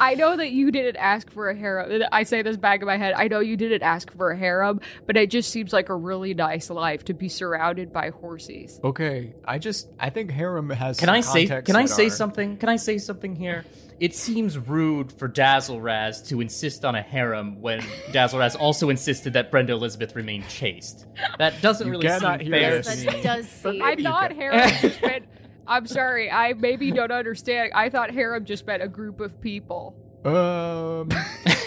[0.00, 2.02] I know that you didn't ask for a harem.
[2.12, 3.14] I say this back in my head.
[3.16, 6.34] I know you didn't ask for a harem, but it just seems like a really
[6.34, 8.80] nice life to be surrounded by horses.
[8.84, 10.98] Okay, I just I think harem has.
[10.98, 11.46] Can some I say?
[11.62, 12.56] Can I say are- something?
[12.56, 13.64] Can I say something here?
[13.98, 17.82] It seems rude for Dazzle Raz to insist on a harem when
[18.12, 21.06] Dazzle Raz also insisted that Brenda Elizabeth remain chaste.
[21.38, 22.94] That doesn't You really seem fair this.
[23.00, 23.22] to That me.
[23.22, 23.82] does seem.
[23.82, 25.24] I thought harem just meant.
[25.68, 26.30] I'm sorry.
[26.30, 27.72] I maybe don't understand.
[27.74, 29.94] I thought harem just meant a group of people.
[30.24, 31.08] Um,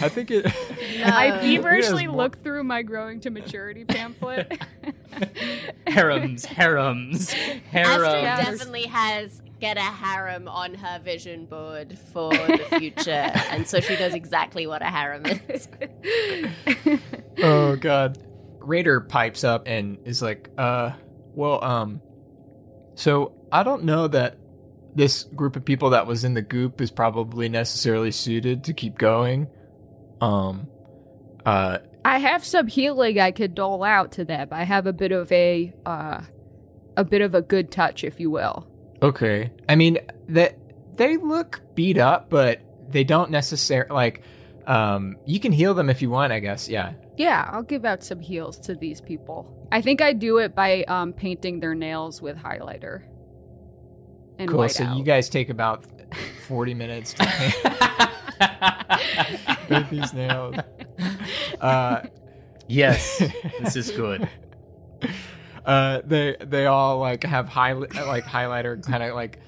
[0.01, 0.45] I think it.
[1.05, 1.39] I No.
[1.39, 4.62] feverishly Yes, more- looked through my growing to maturity pamphlet.
[5.88, 8.03] harems, harems, harems.
[8.03, 13.12] Astrid definitely has get a harem on her vision board for the future,
[13.51, 15.67] and so she knows exactly what a harem is.
[17.41, 18.17] oh god.
[18.62, 20.91] Raider pipes up and is like, uh,
[21.33, 22.01] well, um,
[22.95, 24.38] so I don't know that
[24.95, 28.97] this group of people that was in the goop is probably necessarily suited to keep
[28.97, 29.47] going.
[30.21, 30.67] Um,
[31.45, 34.49] uh, I have some healing I could dole out to them.
[34.51, 36.21] I have a bit of a uh
[36.97, 38.67] a bit of a good touch, if you will.
[39.01, 39.51] okay.
[39.69, 40.57] I mean, that
[40.97, 42.59] they look beat up, but
[42.89, 44.23] they don't necessarily like.
[44.67, 46.67] Um, you can heal them if you want, I guess.
[46.69, 46.93] Yeah.
[47.17, 49.67] Yeah, I'll give out some heals to these people.
[49.71, 53.03] I think I do it by um painting their nails with highlighter.
[54.39, 54.67] And cool.
[54.69, 54.97] So out.
[54.97, 55.84] you guys take about
[56.47, 57.25] forty minutes to
[59.67, 60.56] paint these nails.
[61.60, 62.02] Uh,
[62.67, 63.17] yes,
[63.62, 64.28] this is good.
[65.65, 69.39] uh, they they all like have high like highlighter kind of like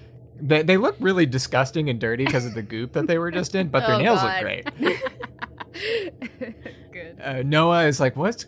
[0.41, 3.55] they they look really disgusting and dirty because of the goop that they were just
[3.55, 4.43] in, but their Oh, nails God.
[4.43, 4.99] look great.
[6.91, 7.17] Good.
[7.23, 8.45] Uh, Noah is like, what's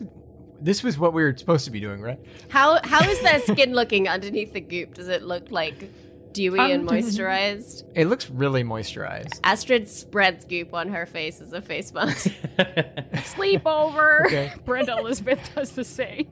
[0.60, 2.18] this was what we were supposed to be doing, right?
[2.48, 4.94] How how is their skin looking underneath the goop?
[4.94, 5.90] Does it look like
[6.34, 7.84] dewy and moisturized?
[7.94, 9.40] It looks really moisturized.
[9.42, 12.30] Astrid spreads goop on her face as a face mask.
[12.58, 14.26] Sleepover.
[14.26, 14.52] Okay.
[14.66, 16.26] Brenda Elizabeth does the same.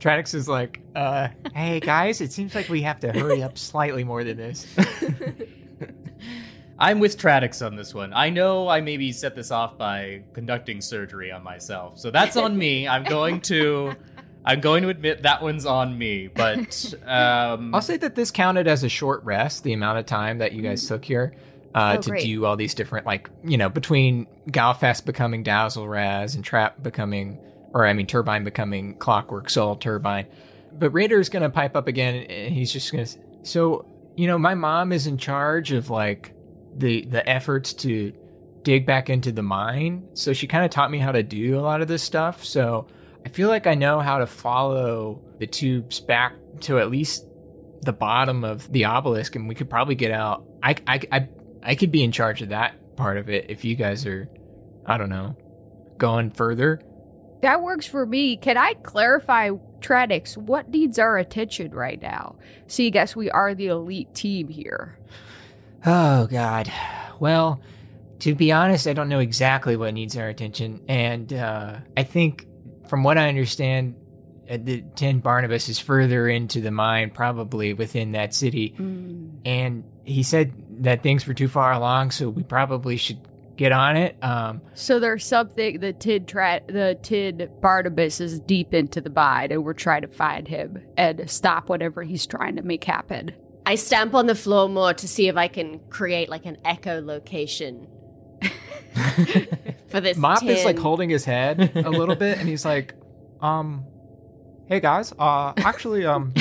[0.00, 4.02] Tradix is like, uh, hey guys, it seems like we have to hurry up slightly
[4.02, 4.66] more than this.
[6.78, 8.12] I'm with Tradix on this one.
[8.12, 12.58] I know I maybe set this off by conducting surgery on myself, so that's on
[12.58, 12.88] me.
[12.88, 13.94] I'm going to,
[14.44, 16.28] I'm going to admit that one's on me.
[16.28, 20.38] But um, I'll say that this counted as a short rest, the amount of time
[20.38, 21.34] that you guys took here
[21.74, 22.24] uh, Oh, to great.
[22.24, 27.38] do all these different, like, you know, between Galfas becoming Dazzle Raz and Trap becoming,
[27.72, 30.26] or I mean, Turbine becoming Clockwork Soul Turbine.
[30.72, 34.38] But Raider's going to pipe up again and he's just going to, so, you know,
[34.38, 36.34] my mom is in charge of like
[36.76, 38.12] the, the efforts to
[38.62, 40.08] dig back into the mine.
[40.14, 42.44] So she kind of taught me how to do a lot of this stuff.
[42.44, 42.86] So
[43.24, 47.26] I feel like I know how to follow the tubes back to at least
[47.82, 50.44] the bottom of the obelisk, and we could probably get out.
[50.62, 51.28] I, I, I,
[51.62, 54.28] I could be in charge of that part of it if you guys are,
[54.86, 55.36] I don't know,
[55.98, 56.80] going further.
[57.42, 58.36] That works for me.
[58.36, 62.36] Can I clarify, Tradix, what needs our attention right now?
[62.68, 64.98] See, guess we are the elite team here.
[65.84, 66.72] Oh God.
[67.18, 67.60] Well,
[68.20, 72.46] to be honest, I don't know exactly what needs our attention, and uh, I think,
[72.92, 73.94] from what I understand,
[74.50, 78.74] uh, the Tin Barnabus is further into the mine, probably within that city.
[79.46, 80.52] and he said
[80.82, 83.16] that things were too far along, so we probably should
[83.56, 84.14] get on it.
[84.20, 89.52] Um, So there's something the Tid tra- the Tid Barnabus is deep into the mine,
[89.52, 93.30] and we're trying to find him and stop whatever he's trying to make happen.
[93.64, 97.86] I stamp on the floor more to see if I can create like an echolocation
[99.88, 100.16] for this.
[100.16, 102.94] Mop is like holding his head a little bit, and he's like,
[103.40, 103.84] "Um,
[104.66, 106.32] hey guys, uh, actually, um,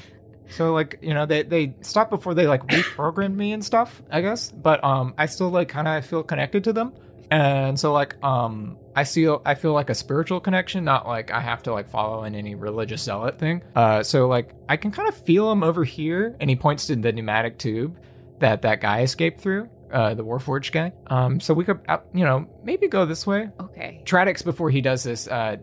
[0.50, 4.20] so like you know they they stopped before they like reprogrammed me and stuff, I
[4.20, 6.92] guess, but um, I still like kind of feel connected to them,
[7.30, 11.40] and so like um, I feel I feel like a spiritual connection, not like I
[11.40, 13.62] have to like follow in any religious zealot thing.
[13.74, 16.96] Uh, so like I can kind of feel him over here, and he points to
[16.96, 17.98] the pneumatic tube
[18.40, 19.68] that that guy escaped through.
[19.90, 20.92] Uh, the Warforged guy.
[21.06, 23.48] Um, so we could, uh, you know, maybe go this way.
[23.58, 24.02] Okay.
[24.04, 25.56] Tradix, before he does this, uh,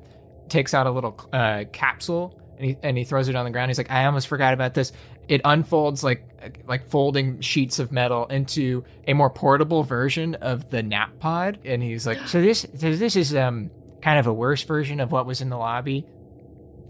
[0.49, 3.69] takes out a little uh, capsule and he, and he throws it on the ground.
[3.69, 4.91] He's like, I almost forgot about this.
[5.27, 6.23] It unfolds like
[6.67, 11.59] like folding sheets of metal into a more portable version of the nap pod.
[11.65, 15.11] And he's like, so this so this is um kind of a worse version of
[15.11, 16.05] what was in the lobby.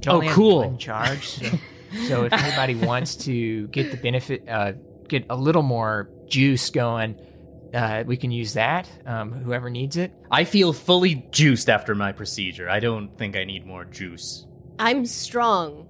[0.08, 0.60] Oh, only cool.
[0.60, 1.28] one charge.
[1.28, 1.46] So,
[2.08, 4.74] so if anybody wants to get the benefit, uh,
[5.08, 7.20] get a little more juice going,
[7.74, 8.90] uh, we can use that.
[9.06, 10.14] Um, whoever needs it.
[10.32, 12.70] I feel fully juiced after my procedure.
[12.70, 14.46] I don't think I need more juice.
[14.80, 15.88] I'm strong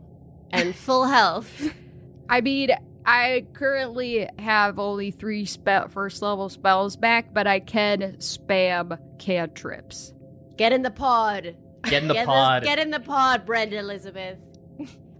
[0.51, 1.71] and full health.
[2.29, 2.71] I mean,
[3.05, 10.13] I currently have only three spe- first level spells back, but I can spam cantrips.
[10.57, 11.55] Get in the pod.
[11.83, 12.63] Get in the get pod.
[12.63, 14.39] get in the pod, Brenda Elizabeth.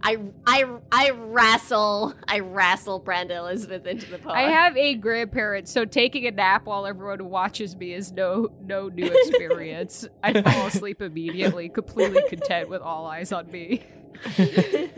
[0.02, 4.36] I I I wrestle I wrestle Brenda Elizabeth into the pod.
[4.36, 8.88] I have a grandparent, so taking a nap while everyone watches me is no no
[8.88, 10.06] new experience.
[10.22, 13.84] I fall asleep immediately, completely content with all eyes on me.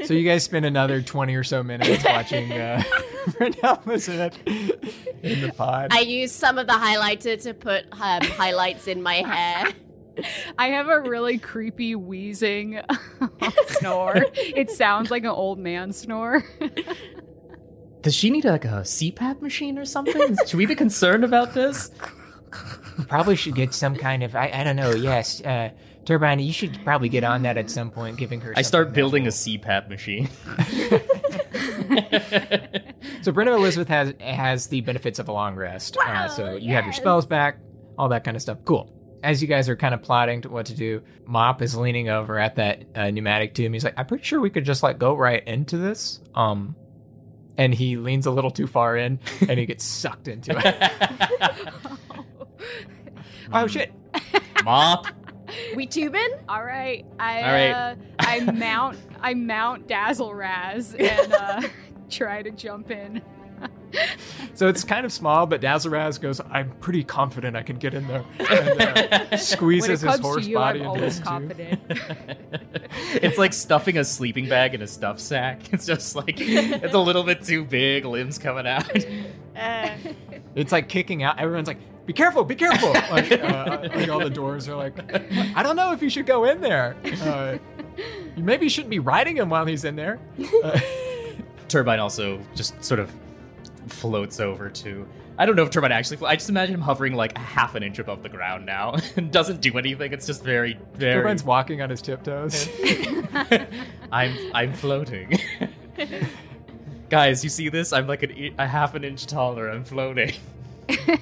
[0.04, 2.82] So you guys spend another twenty or so minutes watching uh,
[3.38, 5.88] Brenda Elizabeth in the pod.
[5.90, 9.72] I use some of the highlighter to put um, highlights in my hair.
[10.58, 12.80] I have a really creepy wheezing
[13.68, 14.24] snore.
[14.34, 16.44] It sounds like an old man snore.
[18.02, 20.36] Does she need like a CPAP machine or something?
[20.46, 21.90] Should we be concerned about this?
[23.08, 24.90] probably should get some kind of I, I don't know.
[24.90, 25.70] Yes, uh,
[26.04, 28.54] Turbine, you should probably get on that at some point, giving her.
[28.56, 30.28] I start something building a CPAP machine.
[33.22, 35.96] So Brenda Elizabeth has has the benefits of a long rest.
[35.98, 37.58] uh, so you have your spells back,
[37.96, 38.58] all that kind of stuff.
[38.64, 38.92] Cool.
[39.22, 42.38] As you guys are kind of plotting to what to do, Mop is leaning over
[42.38, 43.72] at that uh, pneumatic tube.
[43.72, 46.76] He's like, "I'm pretty sure we could just like go right into this." Um,
[47.56, 50.92] and he leans a little too far in, and he gets sucked into it.
[53.52, 53.92] oh shit!
[54.64, 55.06] Mop.
[55.74, 56.28] We tubing?
[56.48, 57.70] All right, I All right.
[57.70, 61.68] Uh, I mount I mount Dazzleraz and uh,
[62.10, 63.22] try to jump in.
[64.54, 68.08] So it's kind of small, but Dazzleraz goes, I'm pretty confident I can get in
[68.08, 68.24] there.
[68.50, 71.26] And, uh, squeezes his comes horse you, body I'm into always his tube.
[71.26, 71.80] confident.
[73.22, 75.72] it's like stuffing a sleeping bag in a stuff sack.
[75.72, 78.90] It's just like it's a little bit too big, limbs coming out.
[80.54, 81.38] It's like kicking out.
[81.38, 82.92] Everyone's like, be careful, be careful.
[83.12, 84.98] like, uh, like all the doors are like,
[85.54, 86.96] I don't know if you should go in there.
[87.22, 87.58] Uh,
[88.36, 90.18] you maybe shouldn't be riding him while he's in there.
[90.64, 90.80] Uh,
[91.68, 93.12] Turbine also just sort of
[93.86, 95.06] floats over to.
[95.40, 96.16] I don't know if Turbine actually.
[96.16, 98.96] Flo- I just imagine him hovering like a half an inch above the ground now
[99.16, 100.12] and doesn't do anything.
[100.12, 101.22] It's just very, very.
[101.22, 102.68] Turbine's walking on his tiptoes.
[104.12, 105.38] I'm I'm floating.
[107.08, 107.92] Guys, you see this?
[107.92, 109.68] I'm like an, i- a half an inch taller.
[109.70, 110.32] I'm floating.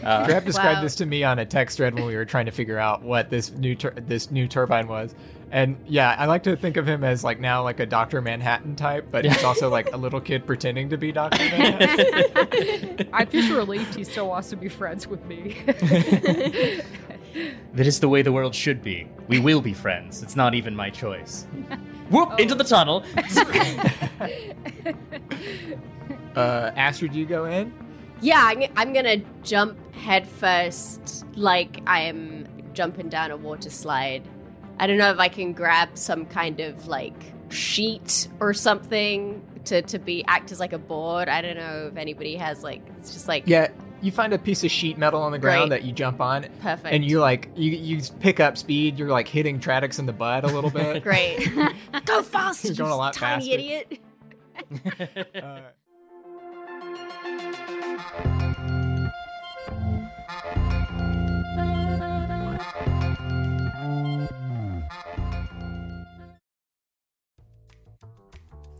[0.02, 0.82] Uh, Grab described Wow.
[0.82, 3.30] this to me on a text thread when we were trying to figure out what
[3.30, 5.14] this new tur- this new turbine was.
[5.50, 8.74] And yeah, I like to think of him as like now like a Doctor Manhattan
[8.74, 13.08] type, but he's also like a little kid pretending to be Doctor Manhattan.
[13.12, 15.56] I'm just relieved he still wants to be friends with me.
[17.74, 19.08] that is the way the world should be.
[19.28, 20.22] We will be friends.
[20.22, 21.46] It's not even my choice.
[22.10, 23.04] Whoop into the tunnel.
[26.36, 27.72] uh, Astrid, you go in.
[28.20, 34.22] Yeah, I'm, I'm gonna jump headfirst, like I am jumping down a water slide.
[34.78, 37.14] I don't know if I can grab some kind of like
[37.50, 41.28] sheet or something to to be act as like a board.
[41.28, 43.68] I don't know if anybody has like it's just like Yeah,
[44.02, 45.80] you find a piece of sheet metal on the ground Great.
[45.80, 46.94] that you jump on, perfect.
[46.94, 48.98] and you like you you pick up speed.
[48.98, 51.02] You're like hitting Tradix in the butt a little bit.
[51.04, 51.48] great.
[52.04, 53.54] Go faster, You're going a lot tiny faster.
[53.54, 54.00] idiot.
[55.34, 55.60] Uh,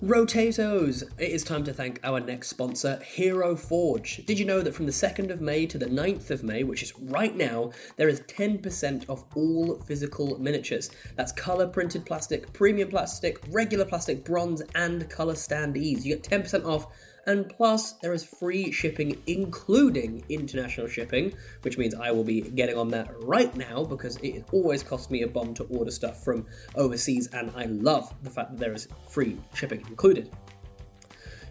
[0.06, 1.02] Rotatoes!
[1.18, 4.24] It is time to thank our next sponsor, Hero Forge.
[4.24, 6.84] Did you know that from the 2nd of May to the 9th of May, which
[6.84, 10.90] is right now, there is 10% off all physical miniatures?
[11.16, 16.04] That's colour printed plastic, premium plastic, regular plastic, bronze, and colour standees.
[16.04, 16.86] You get 10% off
[17.26, 22.76] and plus there is free shipping including international shipping which means i will be getting
[22.76, 26.46] on that right now because it always costs me a bomb to order stuff from
[26.74, 30.30] overseas and i love the fact that there is free shipping included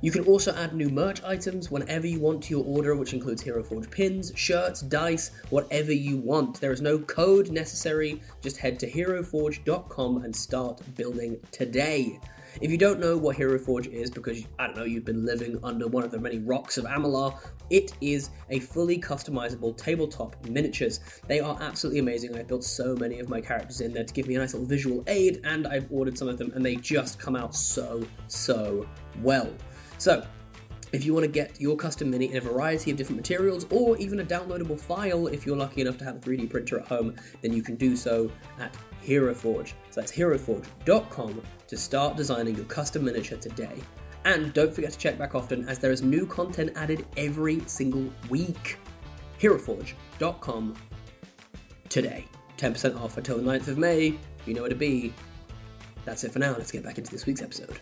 [0.01, 3.41] you can also add new merch items whenever you want to your order, which includes
[3.41, 6.61] Hero Forge pins, shirts, dice, whatever you want.
[6.61, 12.19] There is no code necessary, just head to heroforge.com and start building today.
[12.61, 15.59] If you don't know what Hero Forge is, because I don't know, you've been living
[15.63, 17.37] under one of the many rocks of Amalar,
[17.69, 21.01] it is a fully customizable tabletop miniatures.
[21.27, 22.37] They are absolutely amazing.
[22.37, 24.67] I've built so many of my characters in there to give me a nice little
[24.67, 28.87] visual aid, and I've ordered some of them, and they just come out so, so
[29.21, 29.51] well.
[29.97, 30.25] So,
[30.91, 33.97] if you want to get your custom mini in a variety of different materials or
[33.97, 37.15] even a downloadable file if you're lucky enough to have a 3D printer at home,
[37.41, 39.73] then you can do so at HeroForge.
[39.89, 43.75] So that's heroforge.com to start designing your custom miniature today.
[44.25, 48.11] And don't forget to check back often as there is new content added every single
[48.29, 48.77] week.
[49.39, 50.75] heroforge.com
[51.89, 52.25] today.
[52.57, 54.17] 10% off until the 9th of May.
[54.45, 55.13] You know where to be.
[56.05, 56.55] That's it for now.
[56.57, 57.79] Let's get back into this week's episode.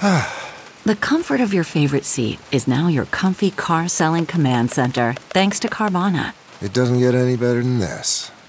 [0.82, 5.60] The comfort of your favorite seat is now your comfy car selling command center, thanks
[5.60, 6.32] to Carvana.
[6.62, 8.32] It doesn't get any better than this.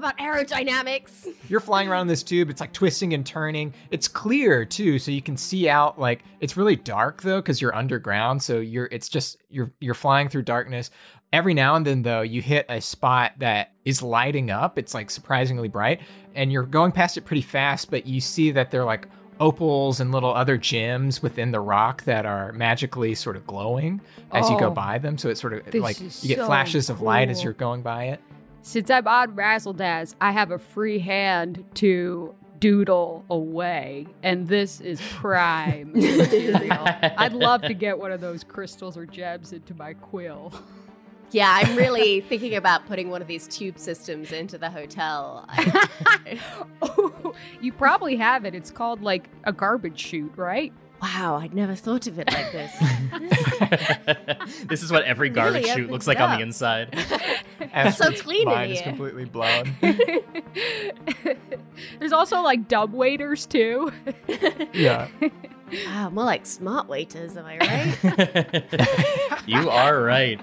[0.00, 1.28] Know about aerodynamics?
[1.48, 2.50] You're flying around in this tube.
[2.50, 3.74] It's like twisting and turning.
[3.90, 5.98] It's clear too, so you can see out.
[5.98, 8.42] Like it's really dark though, because you're underground.
[8.42, 8.88] So you're.
[8.90, 10.90] It's just you're you're flying through darkness.
[11.32, 14.78] Every now and then though, you hit a spot that is lighting up.
[14.78, 16.00] It's like surprisingly bright,
[16.34, 17.90] and you're going past it pretty fast.
[17.90, 22.24] But you see that they're like opals and little other gems within the rock that
[22.24, 24.00] are magically sort of glowing
[24.32, 25.18] as you go Oh, by them.
[25.18, 28.04] So it's sort of like you get so flashes of light as you're going by
[28.04, 28.20] it.
[28.66, 35.00] Since I'm on Razzledazz, I have a free hand to doodle away, and this is
[35.12, 36.84] prime material.
[37.16, 40.52] I'd love to get one of those crystals or gems into my quill.
[41.30, 45.44] Yeah, I'm really thinking about putting one of these tube systems into the hotel.
[45.48, 46.40] I-
[46.82, 48.52] oh, You probably have it.
[48.56, 50.72] It's called like a garbage chute, right?
[51.02, 52.72] Wow, I'd never thought of it like this.
[54.66, 56.94] this is what every garbage Really chute looks it like on the inside.
[57.58, 59.74] It's so Ashley's clean in mind is completely blown.
[61.98, 63.92] There's also like dumb waiters too.
[64.72, 65.08] yeah.
[65.86, 69.42] Wow, more like smart waiters, am I right?
[69.46, 70.40] you are right.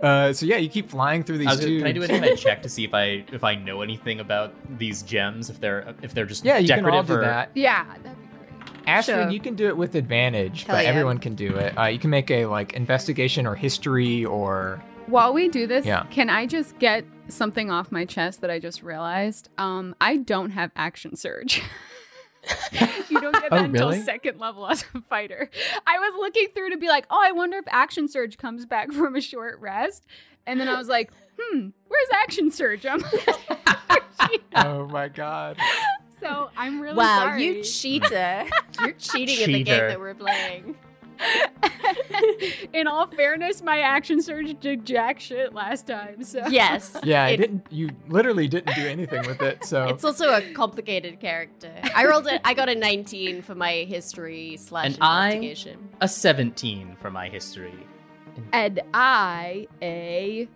[0.00, 2.24] Uh, so yeah, you keep flying through these I gonna, can I do any kind
[2.32, 5.50] of check to see if I if I know anything about these gems?
[5.50, 7.50] If they're if they're just Yeah, you can all do or that.
[7.54, 8.88] yeah, that'd be great.
[8.88, 9.30] Ashley, Sure.
[9.30, 10.90] you can do it with advantage, but yeah.
[10.90, 11.76] everyone can do it.
[11.78, 16.04] Uh, you can make a like investigation or history or While we do this, Yeah.
[16.10, 19.48] can I just get something off my chest that I just realized?
[19.58, 21.62] Um, I don't have action surge.
[23.08, 24.02] you don't get that Oh, until really?
[24.02, 25.50] second level as a fighter.
[25.86, 28.92] I was looking through to be like, oh, I wonder if action surge comes back
[28.92, 30.06] from a short rest.
[30.46, 32.86] And then I was like, hmm, where's action surge?
[32.86, 33.02] I'm
[34.54, 35.58] oh my god.
[36.20, 37.44] so I'm really wow, sorry.
[37.44, 38.46] you cheater.
[38.80, 40.76] You're cheating in the game that we're playing.
[42.72, 46.22] In all fairness, my action surge did jack shit last time.
[46.24, 46.96] So Yes.
[47.04, 47.66] Yeah, I It- didn't.
[47.70, 49.64] You literally didn't do anything with it.
[49.64, 51.72] So It's also a complicated character.
[51.94, 52.40] I rolled it.
[52.44, 55.88] I got a 19 for my history slash And investigation.
[56.00, 57.74] a 17 for my history.
[58.52, 60.48] and I a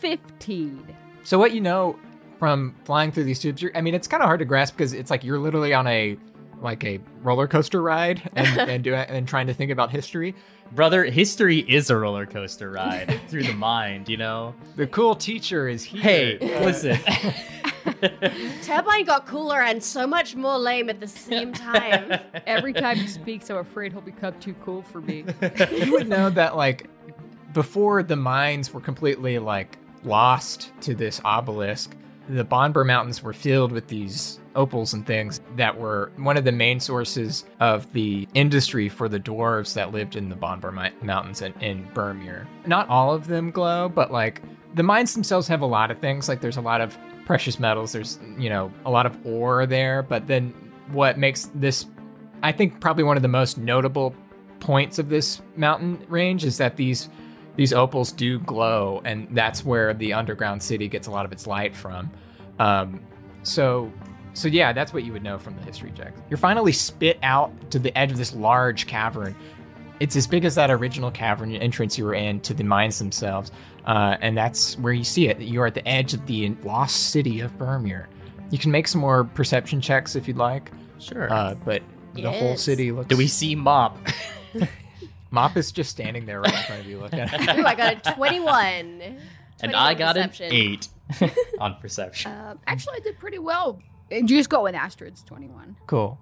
[0.00, 0.84] fifteen.
[1.22, 1.98] So what you know
[2.38, 4.92] from flying through these tubes, you're, I mean, it's kind of hard to grasp because
[4.92, 6.16] it's like you're literally on a
[6.62, 10.34] like a roller coaster ride and and, do, and trying to think about history.
[10.72, 14.54] Brother, history is a roller coaster ride through the mind, you know?
[14.76, 16.00] The cool teacher is here.
[16.00, 16.98] Hey, listen.
[18.62, 22.20] Turbine got cooler and so much more lame at the same time.
[22.46, 25.24] Every time he speaks, I'm afraid he'll become too cool for me.
[25.72, 26.88] you would know that like
[27.52, 31.94] before the mines were completely like lost to this obelisk
[32.28, 36.52] the Bonber Mountains were filled with these opals and things that were one of the
[36.52, 41.42] main sources of the industry for the dwarves that lived in the Bonber Mi- Mountains
[41.42, 42.46] and in Burmir.
[42.66, 44.42] Not all of them glow, but like
[44.74, 46.28] the mines themselves have a lot of things.
[46.28, 50.02] Like there's a lot of precious metals, there's, you know, a lot of ore there.
[50.02, 50.52] But then
[50.90, 51.86] what makes this,
[52.42, 54.14] I think, probably one of the most notable
[54.60, 57.08] points of this mountain range is that these
[57.56, 61.46] these opals do glow, and that's where the underground city gets a lot of its
[61.46, 62.10] light from.
[62.58, 63.00] Um,
[63.42, 63.92] so,
[64.34, 66.20] so yeah, that's what you would know from the history checks.
[66.30, 69.34] You're finally spit out to the edge of this large cavern.
[70.00, 73.52] It's as big as that original cavern entrance you were in to the mines themselves,
[73.86, 75.40] uh, and that's where you see it.
[75.40, 78.06] You're at the edge of the lost city of Burmir.
[78.50, 81.32] You can make some more perception checks if you'd like, Sure.
[81.32, 81.82] uh, but
[82.14, 83.08] the whole city looks.
[83.08, 83.96] Do we see Mop?
[85.30, 87.58] Mop is just standing there right in front of you, looking at.
[87.58, 88.98] Ooh, I got a 21.
[88.98, 89.18] 20
[89.62, 90.46] and I got perception.
[90.46, 90.88] an 8
[91.60, 92.32] on perception.
[92.32, 93.80] Um, actually, I did pretty well.
[94.12, 95.76] Uh, Just go with Astrid's 21.
[95.86, 96.18] Cool.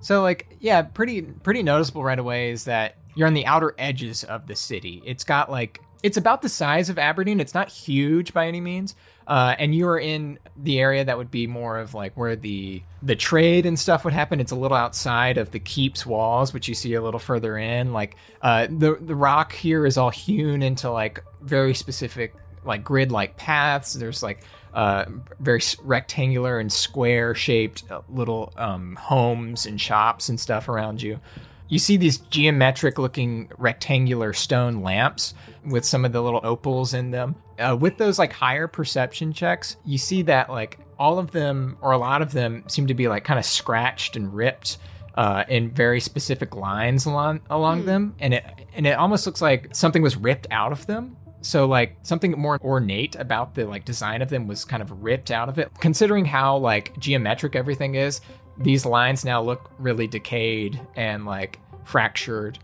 [0.00, 4.24] So like yeah, pretty pretty noticeable right away is that you're on the outer edges
[4.24, 5.02] of the city.
[5.04, 7.40] It's got like it's about the size of Aberdeen.
[7.40, 8.94] It's not huge by any means.
[9.26, 12.82] Uh, and you are in the area that would be more of like where the
[13.02, 14.40] the trade and stuff would happen.
[14.40, 17.92] It's a little outside of the keep's walls, which you see a little further in.
[17.92, 22.34] Like uh, the the rock here is all hewn into like very specific
[22.64, 23.92] like grid like paths.
[23.94, 24.40] There's like
[24.78, 25.06] uh,
[25.40, 31.18] very rectangular and square shaped uh, little um, homes and shops and stuff around you.
[31.66, 35.34] You see these geometric looking rectangular stone lamps
[35.66, 37.34] with some of the little opals in them.
[37.58, 41.90] Uh, with those like higher perception checks, you see that like all of them or
[41.90, 44.78] a lot of them seem to be like kind of scratched and ripped
[45.16, 49.74] uh, in very specific lines along along them, and it and it almost looks like
[49.74, 51.16] something was ripped out of them.
[51.40, 55.30] So like something more ornate about the like design of them was kind of ripped
[55.30, 55.70] out of it.
[55.80, 58.20] Considering how like geometric everything is,
[58.58, 62.58] these lines now look really decayed and like fractured.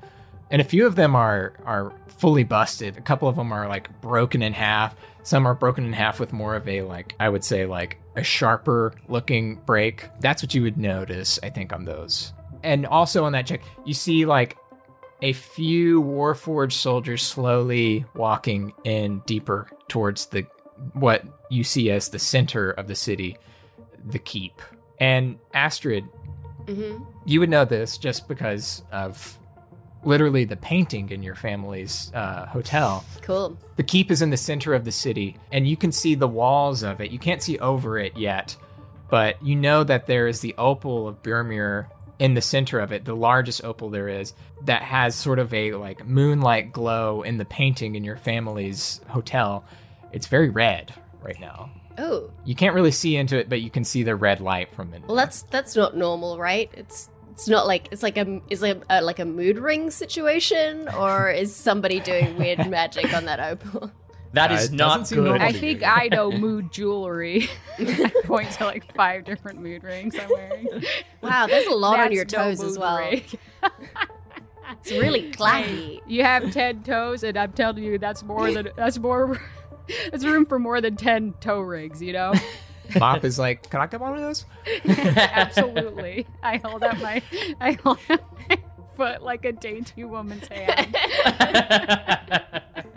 [0.50, 2.96] And a few of them are are fully busted.
[2.96, 4.94] A couple of them are like broken in half.
[5.22, 8.22] Some are broken in half with more of a like I would say like a
[8.22, 10.08] sharper looking break.
[10.20, 12.32] That's what you would notice I think on those.
[12.62, 14.56] And also on that check, you see like
[15.22, 20.46] a few Warforged soldiers slowly walking in deeper towards the
[20.92, 23.38] what you see as the center of the city,
[24.04, 24.60] the keep.
[25.00, 26.04] And Astrid,
[26.66, 27.04] Mm-hmm.
[27.26, 29.38] you would know this just because of
[30.02, 33.04] literally the painting in your family's uh, hotel.
[33.20, 33.58] Cool.
[33.76, 36.82] The keep is in the center of the city, and you can see the walls
[36.82, 37.10] of it.
[37.10, 38.56] You can't see over it yet,
[39.10, 41.86] but you know that there is the opal of Burmir
[42.24, 44.32] in the center of it, the largest opal there is,
[44.64, 49.62] that has sort of a like moonlight glow in the painting in your family's hotel.
[50.10, 51.70] It's very red right now.
[51.98, 54.94] Oh, You can't really see into it, but you can see the red light from
[54.94, 55.02] it.
[55.06, 56.70] well, that's that's not normal, right?
[56.72, 59.90] It's it's not like it's like a is like a, uh, like a mood ring
[59.90, 63.90] situation, or is somebody doing weird magic on that opal?
[64.35, 65.41] That Uh, is it doesn't not seem good.
[65.41, 65.82] I think.
[65.82, 67.49] I know mood jewelry.
[67.78, 70.68] I point to like five different mood rings I'm wearing.
[71.22, 72.99] Wow, there's a lot on That's your no toes as well.
[73.01, 76.01] It's really clacky.
[76.07, 79.41] You have ten toes, and I'm telling you, that's more than that's more.
[80.11, 82.03] That's room for more than ten toe rings.
[82.03, 82.35] You know.
[82.99, 84.45] Mop is like, can I get one of those?
[84.87, 86.26] Absolutely.
[86.43, 87.22] I hold up my
[87.61, 88.59] I hold up my
[88.97, 90.95] foot like a dainty woman's hand.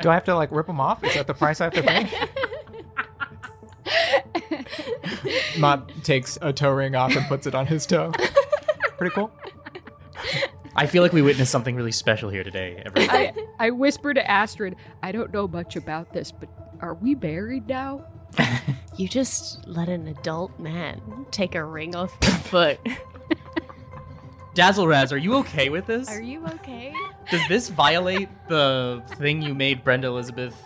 [0.01, 1.03] Do I have to like rip them off?
[1.03, 2.09] Is that the price I have to pay?
[5.59, 8.11] Mop takes a toe ring off and puts it on his toe.
[8.97, 9.31] Pretty cool.
[10.75, 12.81] I feel like we witnessed something really special here today.
[12.85, 13.15] Everyone.
[13.15, 16.49] I, I whisper to Astrid, I don't know much about this, but
[16.81, 18.05] are we married now?
[18.97, 22.79] You just let an adult man take a ring off your foot.
[24.57, 26.09] Dazzleraz, are you okay with this?
[26.09, 26.91] Are you okay?
[27.29, 30.59] Does this violate the thing you made Brenda Elizabeth,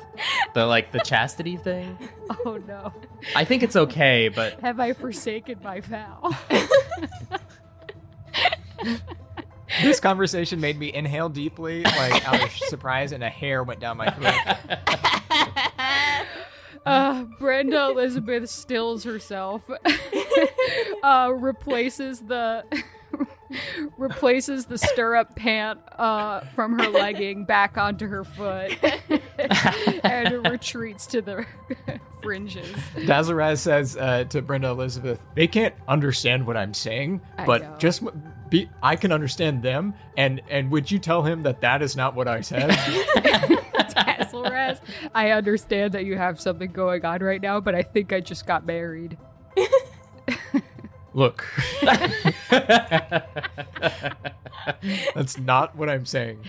[0.54, 1.98] the like the chastity thing?
[2.46, 2.94] Oh no.
[3.36, 6.32] I think it's okay, but Have I forsaken my vow?
[9.84, 13.98] This conversation made me inhale deeply, like out of surprise, and a hair went down
[13.98, 14.58] my throat.
[16.86, 19.64] Uh, Brenda Elizabeth stills herself,
[21.04, 22.66] uh, replaces the
[23.98, 28.78] replaces the stirrup pant uh, from her legging back onto her foot,
[30.04, 31.46] and retreats to the
[32.22, 32.76] fringes.
[32.96, 37.76] Dazzleraz says uh, to Brenda Elizabeth, "They can't understand what I'm saying, I but know.
[37.78, 38.04] just
[38.52, 38.70] be.
[38.84, 39.96] I can understand them.
[40.16, 42.70] And and would you tell him that that is not what I said?
[43.92, 44.80] Tasselraz,
[45.16, 48.46] I understand that you have something going on right now, but I think I just
[48.46, 49.18] got married.
[51.14, 51.46] Look,
[55.14, 56.40] that's not what I'm saying.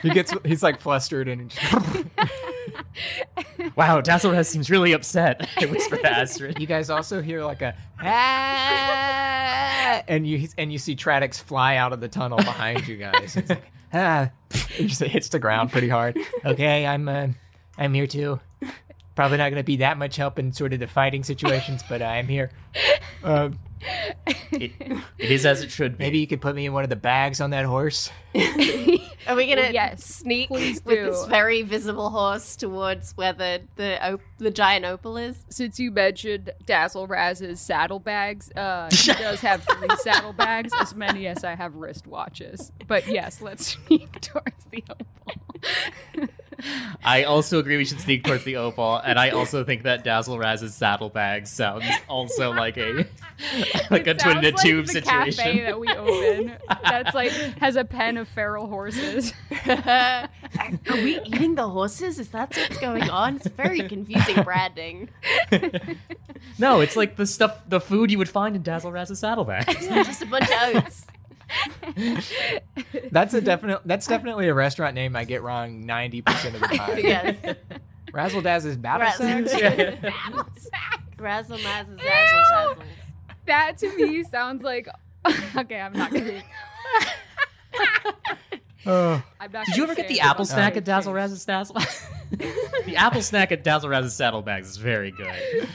[0.00, 0.34] He gets.
[0.44, 1.50] He's like flustered and.
[1.50, 1.72] Just,
[3.76, 5.48] wow, Dazzleraz seems really upset.
[5.56, 6.58] I whisper to Astrid.
[6.58, 11.92] You guys also hear like a ah, and you and you see Tradix fly out
[11.92, 13.36] of the tunnel behind you guys.
[13.36, 16.18] It's like ah, it just hits the ground pretty hard.
[16.44, 17.28] Okay, I'm uh,
[17.78, 18.40] I'm here too.
[19.14, 22.00] Probably not going to be that much help in sort of the fighting situations, but
[22.00, 22.50] I'm here.
[23.22, 23.58] Um,
[24.52, 24.72] It,
[25.18, 26.04] it is as it should be.
[26.04, 28.10] maybe you could put me in one of the bags on that horse.
[29.26, 31.04] Are we gonna Yes, sneak with do.
[31.06, 35.44] this very visible horse towards where the the, op- the giant opal is?
[35.48, 41.54] Since you mentioned Dazzleraz's saddlebags, uh, he does have three saddlebags, as many as I
[41.54, 42.70] have wristwatches.
[42.86, 46.28] But yes, let's sneak towards the opal.
[47.04, 50.74] I also agree we should sneak towards the opal, and I also think that Dazzleraz's
[50.74, 53.06] saddlebag sounds also like a
[53.90, 55.44] like a twin in a Sounds like tube the situation.
[55.44, 56.56] cafe that we open.
[56.82, 59.32] That's like has a pen of feral horses.
[59.66, 60.28] Are
[60.88, 62.18] we eating the horses?
[62.18, 63.36] Is that what's going on?
[63.36, 65.08] It's very confusing branding.
[66.58, 69.64] No, it's like the stuff, the food you would find in Dazzleraz's saddlebag.
[69.80, 71.06] Yeah, just a bunch of oats.
[73.10, 73.80] That's a definite.
[73.84, 76.98] That's definitely a restaurant name I get wrong ninety percent of the time.
[77.02, 77.56] yes.
[78.12, 80.00] Razzle Dazzle's battle Razzle- sex.
[81.18, 82.76] Razzle mazzle zazzle zazzle.
[83.46, 84.88] That to me sounds like.
[85.56, 86.42] Okay, I'm not gonna.
[88.84, 89.22] Oh.
[89.38, 91.76] I'm not Did you ever get the apple snack at Dazzleraz's Dazzle?
[92.86, 95.68] the apple snack at Dazzleraz's saddlebags is very good.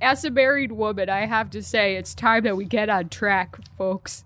[0.00, 3.56] As a married woman, I have to say it's time that we get on track,
[3.76, 4.24] folks.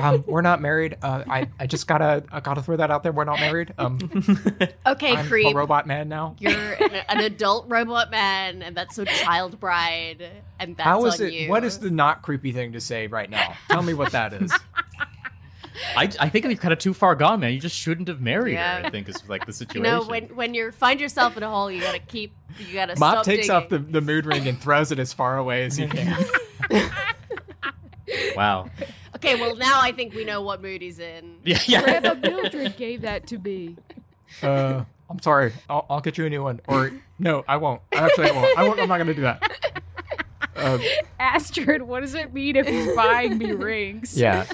[0.00, 0.96] Um, we're not married.
[1.02, 3.12] Uh, I, I just gotta I gotta throw that out there.
[3.12, 3.72] We're not married.
[3.78, 3.98] Um,
[4.86, 5.46] Okay, I'm creep.
[5.46, 6.34] a robot man now.
[6.40, 10.28] You're an, an adult robot man, and that's a child bride,
[10.58, 11.32] and that's How is on it?
[11.32, 11.48] you.
[11.48, 13.54] What is the not creepy thing to say right now?
[13.70, 14.52] Tell me what that is.
[15.96, 17.52] I, I think we've kind of too far gone, man.
[17.52, 18.80] You just shouldn't have married Yeah.
[18.80, 18.86] her.
[18.86, 19.82] I think is like the You situation.
[19.82, 22.34] know, when when you find yourself in a hole, you gotta keep.
[22.58, 23.50] You gotta Mop stop takes digging.
[23.56, 26.24] off the, the mood ring and throws it as far away as he can.
[28.36, 28.68] wow.
[29.24, 31.38] Okay, well now I think we know what mood he's in.
[31.44, 31.82] Yeah, yeah.
[31.82, 33.76] Grandma Mildred gave that to me.
[34.42, 35.52] Uh, I'm sorry.
[35.68, 36.60] I'll, I'll get you a new one.
[36.68, 37.82] Or no, I won't.
[37.92, 38.58] Actually, I won't.
[38.58, 38.80] I won't.
[38.80, 39.82] I'm not gonna do that.
[40.56, 40.80] Um,
[41.18, 44.18] Astrid, what does it mean if he's buying me rings?
[44.20, 44.46] yeah.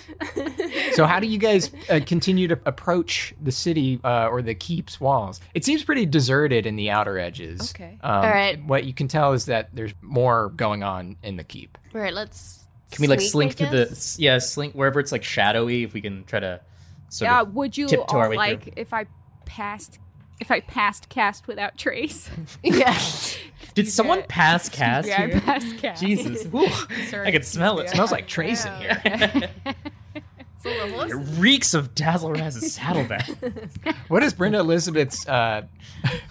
[0.94, 5.00] So how do you guys uh, continue to approach the city uh, or the keep's
[5.00, 5.40] walls?
[5.54, 7.72] It seems pretty deserted in the outer edges.
[7.74, 7.98] Okay.
[8.02, 8.64] Um, All right.
[8.64, 11.78] What you can tell is that there's more going on in the keep.
[11.94, 12.59] All right, let's.
[12.90, 14.18] Can we like sneak, slink I through the guess?
[14.18, 15.84] yeah slink wherever it's like shadowy?
[15.84, 16.60] If we can try to
[17.08, 18.72] sort Yeah, of would you tiptoe our all way like through.
[18.76, 19.06] if I
[19.46, 19.98] passed
[20.40, 22.28] if I passed cast without trace?
[22.62, 22.98] Yeah.
[23.74, 25.36] Did someone pass cast yeah, here?
[25.36, 26.02] I passed cast.
[26.02, 26.68] Jesus, Whew.
[27.08, 27.84] Sorry, I can smell it.
[27.84, 27.90] yeah.
[27.90, 29.00] It smells like trace in here.
[30.62, 31.38] So the It horses.
[31.38, 33.24] reeks of Dazzleraz's saddlebag.
[34.08, 35.62] What does Brenda Elizabeth's uh,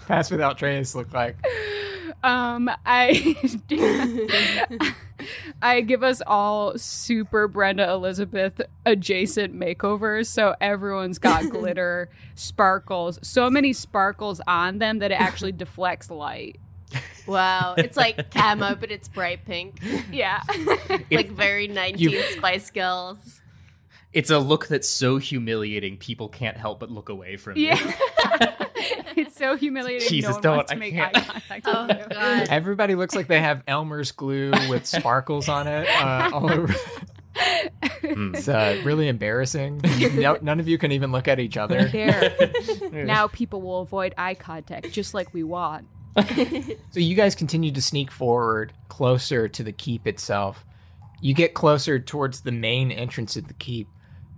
[0.06, 1.36] pass without trace look like?
[2.22, 3.36] Um, I
[5.62, 13.50] I give us all super Brenda Elizabeth adjacent makeovers, so everyone's got glitter, sparkles, so
[13.50, 16.58] many sparkles on them that it actually deflects light.
[17.26, 19.80] Wow, it's like camo, but it's bright pink.
[20.10, 20.42] Yeah,
[21.10, 23.40] like very 90s Spice Girls.
[24.12, 27.68] It's a look that's so humiliating, people can't help but look away from you.
[27.68, 27.76] yeah.
[29.16, 30.08] it's so humiliating.
[30.08, 30.56] Jesus, no one don't.
[30.56, 31.16] wants to I make can't.
[31.16, 32.04] eye contact Oh with you.
[32.16, 32.48] god.
[32.48, 36.74] Everybody looks like they have Elmer's glue with sparkles on it uh, all over.
[38.02, 38.34] Hmm.
[38.34, 39.80] It's uh, really embarrassing.
[40.14, 41.84] No, none of you can even look at each other.
[41.86, 42.50] There.
[42.92, 45.86] now people will avoid eye contact, just like we want.
[46.90, 50.64] So you guys continue to sneak forward closer to the keep itself.
[51.20, 53.88] You get closer towards the main entrance of the keep,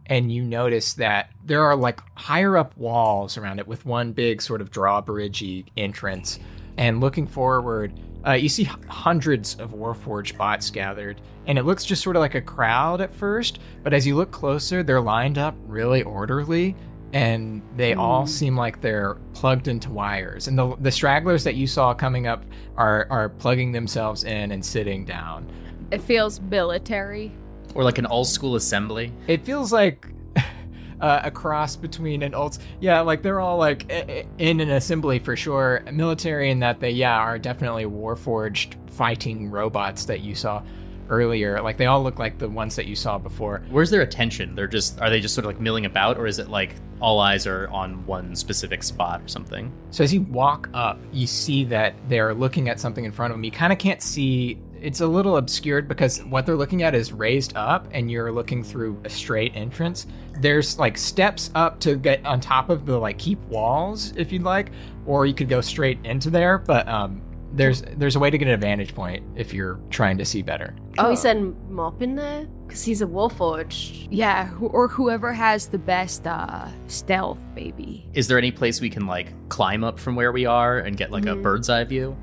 [0.06, 4.42] and you notice that there are like higher up walls around it with one big
[4.42, 6.38] sort of drawbridgey entrance.
[6.76, 7.92] And looking forward,
[8.26, 12.34] uh, you see hundreds of Warforged bots gathered, and it looks just sort of like
[12.34, 13.58] a crowd at first.
[13.82, 16.76] But as you look closer, they're lined up really orderly,
[17.12, 20.48] and they all seem like they're plugged into wires.
[20.48, 22.44] And the the stragglers that you saw coming up
[22.76, 25.50] are are plugging themselves in and sitting down.
[25.90, 27.32] It feels military.
[27.74, 29.12] Or like an all school assembly.
[29.28, 30.06] It feels like
[31.00, 34.70] uh, a cross between an old, yeah, like they're all like i- i- in an
[34.70, 35.82] assembly for sure.
[35.92, 40.62] Military in that they, yeah, are definitely warforged fighting robots that you saw
[41.08, 41.60] earlier.
[41.60, 43.62] Like they all look like the ones that you saw before.
[43.70, 44.54] Where's their attention?
[44.54, 47.18] They're just are they just sort of like milling about, or is it like all
[47.20, 49.72] eyes are on one specific spot or something?
[49.90, 53.36] So as you walk up, you see that they're looking at something in front of
[53.36, 53.44] them.
[53.44, 54.58] You kind of can't see.
[54.82, 58.64] It's a little obscured because what they're looking at is raised up, and you're looking
[58.64, 60.06] through a straight entrance.
[60.40, 64.42] There's like steps up to get on top of the like keep walls, if you'd
[64.42, 64.70] like,
[65.06, 66.58] or you could go straight into there.
[66.58, 67.22] But um,
[67.54, 70.74] there's there's a way to get an advantage point if you're trying to see better.
[70.96, 71.10] Can Oh.
[71.10, 72.46] we send Mop in there?
[72.66, 74.08] Because he's a Warforged.
[74.10, 78.08] Yeah, who, or whoever has the best uh, stealth, baby.
[78.14, 81.10] Is there any place we can like climb up from where we are and get
[81.10, 81.42] like a Mhm.
[81.42, 82.16] bird's eye view?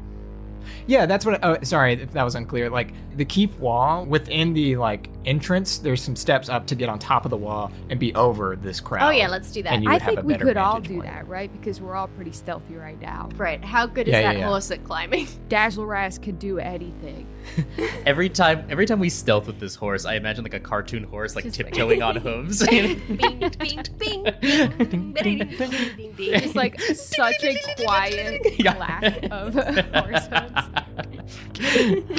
[0.87, 1.39] Yeah, that's what.
[1.43, 2.69] Oh, sorry if that was unclear.
[2.69, 6.99] Like the keep wall within the like entrance, there's some steps up to get on
[6.99, 9.07] top of the wall and be over this crowd.
[9.07, 9.83] Oh yeah, let's do that.
[9.87, 11.03] I think we could all do point.
[11.05, 11.51] that, right?
[11.51, 13.29] Because we're all pretty stealthy right now.
[13.35, 13.63] Right.
[13.63, 14.47] How good is Yeah, yeah, that yeah.
[14.47, 15.27] horse at climbing?
[15.49, 17.27] Dazzleraz could do anything.
[18.05, 21.35] every time, every time we stealth with this horse, I imagine like a cartoon horse,
[21.35, 22.65] like Just tiptoeing like- on hooves.
[22.69, 26.33] bing, bing, bing, bing, bing, bing, bing, bing.
[26.33, 28.77] It's like such a quiet Yeah.
[28.77, 32.09] lack of horse hooves.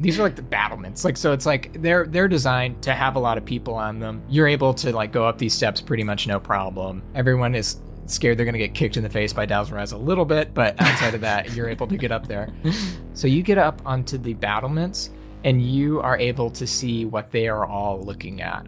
[0.00, 1.04] These are like the battlements.
[1.04, 4.22] Like so it's like they're they're designed to have a lot of people on them.
[4.28, 7.02] You're able to like go up these steps pretty much no problem.
[7.14, 7.78] Everyone is
[8.10, 11.14] scared they're gonna get kicked in the face by Dazzleraz a little bit, but outside
[11.14, 12.48] of that, you're able to get up there.
[13.14, 15.10] So you get up onto the battlements
[15.42, 18.64] and you are able to see what they are all looking at.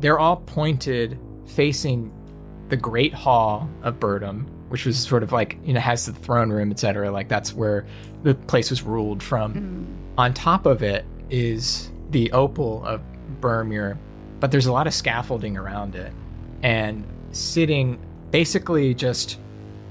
[0.00, 2.12] They're all pointed facing
[2.68, 6.50] the Great Hall of Burdom, which was sort of like, you know, has the throne
[6.50, 7.10] room, etc.
[7.10, 7.86] Like that's where
[8.22, 9.54] the place was ruled from.
[9.54, 10.18] Mm.
[10.18, 13.00] On top of it is the opal of
[13.40, 13.96] Burmir,
[14.40, 16.12] but there's a lot of scaffolding around it.
[16.62, 17.98] And sitting
[18.36, 19.38] basically just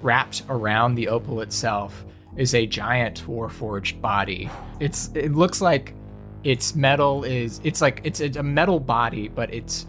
[0.04, 2.06] wrapped around the opal itself
[2.38, 4.48] is a giant warforged body.
[4.80, 5.96] It's it looks like
[6.44, 9.88] its metal is it's like it's a metal body, but it's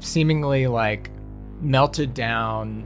[0.00, 1.12] seemingly like
[1.60, 2.84] melted down.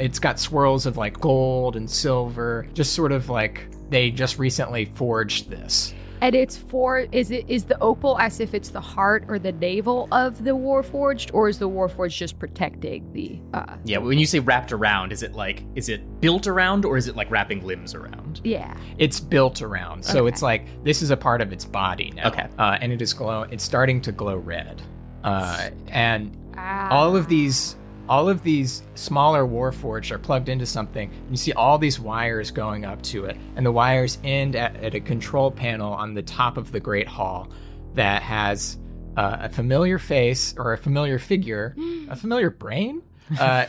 [0.00, 4.86] It's got swirls of like gold and silver, just sort of like they just recently
[4.96, 5.94] forged this.
[6.20, 9.52] And it's for is it is the opal as if it's the heart or the
[9.52, 14.26] navel of the Warforged, or is the Warforged just protecting the uh yeah, when you
[14.26, 17.66] say wrapped around, is it like is it built around or is it like wrapping
[17.66, 18.40] limbs around?
[18.42, 18.76] yeah.
[18.98, 20.28] It's built around, so Okay.
[20.28, 22.28] it's like this is a part of its body now.
[22.28, 22.46] Okay.
[22.58, 23.42] uh, and it is glow.
[23.42, 24.80] It's starting to glow red,
[25.24, 26.88] uh, and Ah.
[26.90, 27.76] all of these
[28.08, 32.84] all of these smaller warforged are plugged into something you see all these wires going
[32.84, 36.56] up to it and the wires end at, at a control panel on the top
[36.56, 37.48] of the great hall
[37.94, 38.78] that has
[39.16, 41.74] uh, a familiar face or a familiar figure
[42.08, 43.02] a familiar brain
[43.38, 43.64] uh,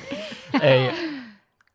[0.54, 1.18] a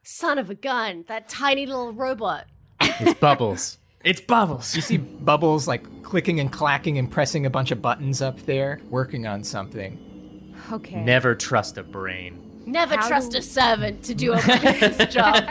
[0.06, 2.46] Son of a gun, that tiny little robot.
[2.82, 3.78] It's bubbles.
[4.04, 4.76] it's bubbles.
[4.76, 8.82] you see bubbles like clicking and clacking and pressing a bunch of buttons up there
[8.90, 9.98] working on something
[10.72, 11.04] Okay.
[11.04, 12.40] Never trust a brain.
[12.66, 15.44] Never How trust do- a servant to do a business job.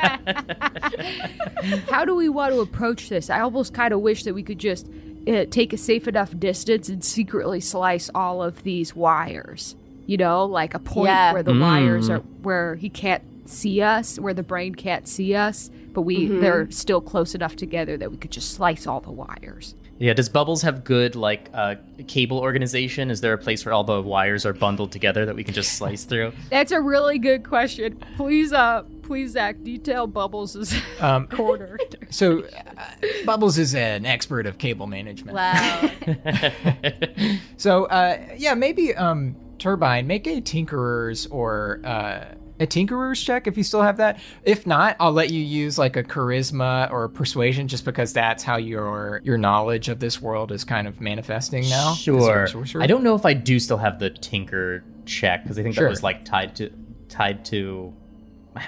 [1.91, 3.31] How do we want to approach this?
[3.31, 4.87] I almost kind of wish that we could just
[5.29, 9.77] uh, take a safe enough distance and secretly slice all of these wires.
[10.07, 11.33] You know, like a point Yeah.
[11.33, 12.17] where the wires Mm.
[12.17, 16.71] are where he can't see us, where the brain can't see us, but we they're
[16.71, 19.75] still close enough together that we could just slice all the wires.
[19.99, 21.77] Yeah, does Bubbles have good like uh,
[22.09, 23.11] cable organization?
[23.11, 25.75] Is there a place where all the wires are bundled together that we can just
[25.75, 26.33] slice through?
[26.51, 28.03] That's a really good question.
[28.17, 31.79] Please, uh, please, Zac, detail Bubbles' um, corner.
[32.11, 32.85] so uh,
[33.25, 35.91] bubbles is an expert of cable management wow.
[37.57, 42.25] So uh, yeah, maybe um, Turbine make a Tinkerer's or uh,
[42.63, 44.21] a Tinkerer's check if you still have that.
[44.45, 48.43] If not, I'll let you use like a Charisma or a Persuasion, just because that's
[48.43, 51.95] how your your knowledge of this world is kind of manifesting now.
[51.95, 52.47] Sure.
[52.81, 55.85] I don't know if I do still have the Tinker check because I think Sure.
[55.85, 56.71] that was like tied to
[57.09, 57.93] tied to.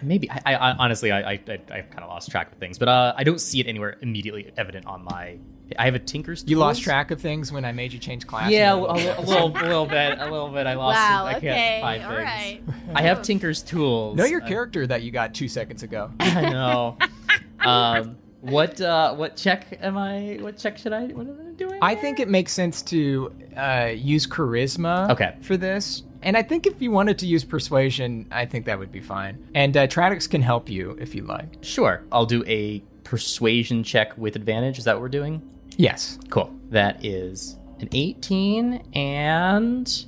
[0.03, 2.88] Maybe I, I honestly I, I I I've kind of lost track of things, but
[2.88, 5.38] uh, I don't see it anywhere immediately evident on my.
[5.79, 6.43] I have a Tinker's.
[6.43, 6.51] Tool.
[6.51, 8.51] You lost track of things when I made you change class.
[8.51, 10.67] Yeah, a, a, a little, a little bit, a little bit.
[10.67, 10.97] I lost.
[10.99, 11.25] wow.
[11.27, 11.79] I can't Okay.
[11.81, 12.23] find All things.
[12.23, 12.61] right.
[12.95, 14.17] I have Tinker's tools.
[14.17, 16.11] know your I- character that you got two seconds ago.
[16.21, 16.97] I know.
[17.61, 20.39] um, what uh, what check am I?
[20.41, 21.07] What check should I?
[21.07, 21.79] What am I doing?
[21.81, 25.35] I think it makes sense to uh, use charisma Okay.
[25.41, 26.03] for this.
[26.23, 29.47] And I think if you wanted to use persuasion, I think that would be fine.
[29.55, 31.59] And uh, Tradix can help you if you like.
[31.62, 34.79] Sure, I'll do a persuasion check with advantage.
[34.79, 35.43] Is that what we're doing?
[35.77, 36.18] Yes.
[36.31, 36.53] Cool.
[36.70, 40.07] That is an 18 and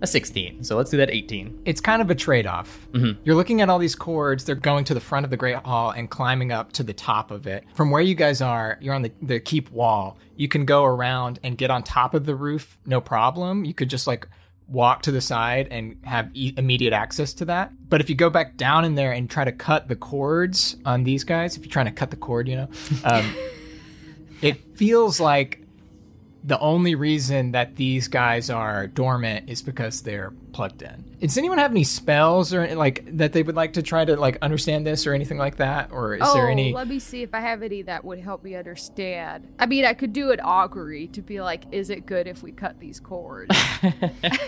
[0.00, 0.62] a 16.
[0.62, 1.62] So let's do that 18.
[1.64, 2.86] It's kind of a trade off.
[2.92, 3.16] Mhm.
[3.24, 5.90] You're looking at all these cords, they're going to the front of the Great Hall
[5.90, 7.64] and climbing up to the top of it.
[7.74, 10.16] From where you guys are, you're on the, the keep wall.
[10.36, 13.64] You can go around and get on top of the roof, no problem.
[13.64, 14.28] You could just like
[14.68, 17.72] walk to the side and have e- immediate access to that.
[17.88, 21.02] But if you go back down in there and try to cut the cords on
[21.02, 22.68] these guys, if you're trying to cut the cord, you know,
[23.04, 23.34] um,
[24.42, 25.62] it feels like
[26.44, 31.04] the only reason that these guys are dormant is because they're plugged in.
[31.20, 34.38] Does anyone have any spells or like that they would like to try to like
[34.40, 35.90] understand this or anything like that?
[35.92, 36.72] Or is oh, there any?
[36.72, 39.48] let me see if I have any that would help me understand.
[39.58, 42.52] I mean, I could do an augury to be like, is it good if we
[42.52, 43.54] cut these cords?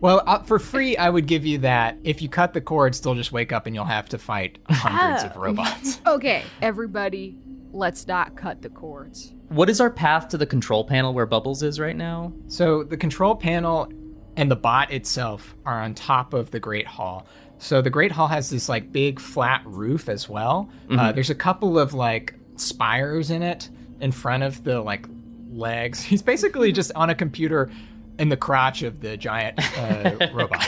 [0.00, 1.96] Well, uh, for free, I would give you that.
[2.04, 5.24] If you cut the cords, they'll just wake up and you'll have to fight hundreds
[5.24, 5.40] of Oh.
[5.40, 6.00] robots.
[6.06, 7.36] okay, everybody,
[7.72, 9.34] let's not cut the cords.
[9.48, 12.32] What is our path to the control panel where Bubbles is right now?
[12.48, 13.90] So the control panel
[14.36, 17.26] and the bot itself are on top of the Great Hall.
[17.58, 20.70] So the Great Hall has this like big flat roof as well.
[20.90, 23.68] Uh, there's a couple of like spires in it
[24.00, 25.06] in front of the like
[25.50, 26.00] legs.
[26.04, 27.70] He's basically just on a computer
[28.18, 30.66] in the crotch of the giant uh, robot.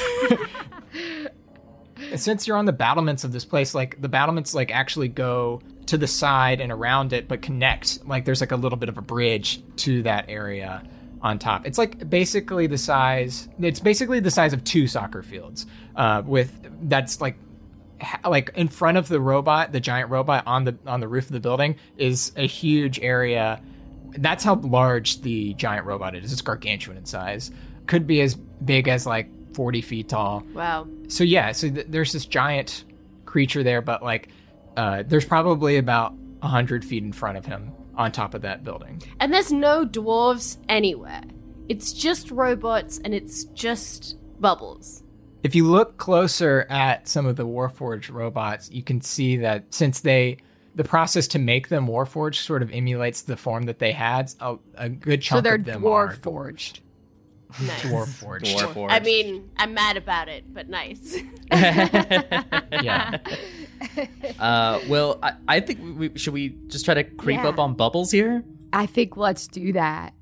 [2.17, 5.99] Since you're on the battlements of this place, like the battlements like actually go to
[5.99, 8.05] the side and around it, but connect.
[8.07, 10.83] Like there's like a little bit of a bridge to that area
[11.23, 11.67] on top.
[11.67, 13.49] It's like basically the size.
[13.61, 15.67] It's basically the size of two soccer fields.
[15.97, 16.53] Uh, with
[16.89, 17.37] that's like
[18.25, 21.33] like in front of the robot, the giant robot on the on the roof of
[21.33, 23.61] the building is a huge area.
[24.13, 26.33] That's how large the giant robot is.
[26.33, 27.51] It's gargantuan in size.
[27.87, 29.29] Could be as big as like
[29.61, 30.43] 40 feet tall.
[30.55, 30.89] Wow.
[31.09, 32.85] So yeah, so th- there's this giant
[33.27, 34.31] creature there, but like
[34.79, 39.03] uh, there's probably about 100 feet in front of him on top of that building.
[39.21, 41.21] And there's no dwarves anywhere.
[41.69, 45.03] It's just robots and it's just bubbles.
[45.43, 50.01] If you look closer at some of the Warforged robots, you can see that since
[50.01, 50.39] they
[50.75, 54.57] the process to make them Warforged sort of emulates the form that they had, a,
[54.77, 56.81] a good chunk So they're of them dwarf are forged.
[57.61, 57.83] Nice.
[57.83, 58.55] dwarf forged.
[58.91, 61.19] I mean, I'm mad about it, but nice.
[61.53, 63.19] yeah.
[64.39, 67.49] Uh, well, I, I think we should we just try to creep Yeah.
[67.49, 68.45] up on bubbles here.
[68.75, 70.13] I think let's do that.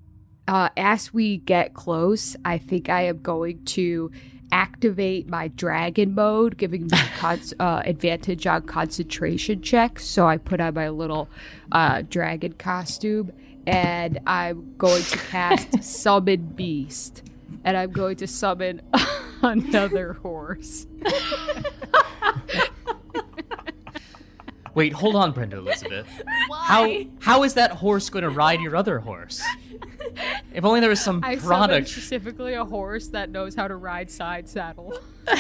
[0.47, 4.11] Uh, as we get close, I think I am going to
[4.53, 10.05] activate my dragon mode, giving me con- uh, advantage on concentration checks.
[10.07, 11.29] So I put on my little
[11.73, 13.33] uh, dragon costume,
[13.69, 17.23] and I'm going to cast Summon Beast,
[17.65, 18.81] and I'm going to summon
[19.43, 20.87] another horse.
[24.75, 26.09] Wait, hold on, Brenda Elizabeth.
[26.47, 26.57] Why?
[26.57, 29.43] How how is that horse going to ride your other horse?
[30.55, 31.89] If only there was some I summoned product.
[31.89, 34.99] specifically a horse that knows how to ride side saddle.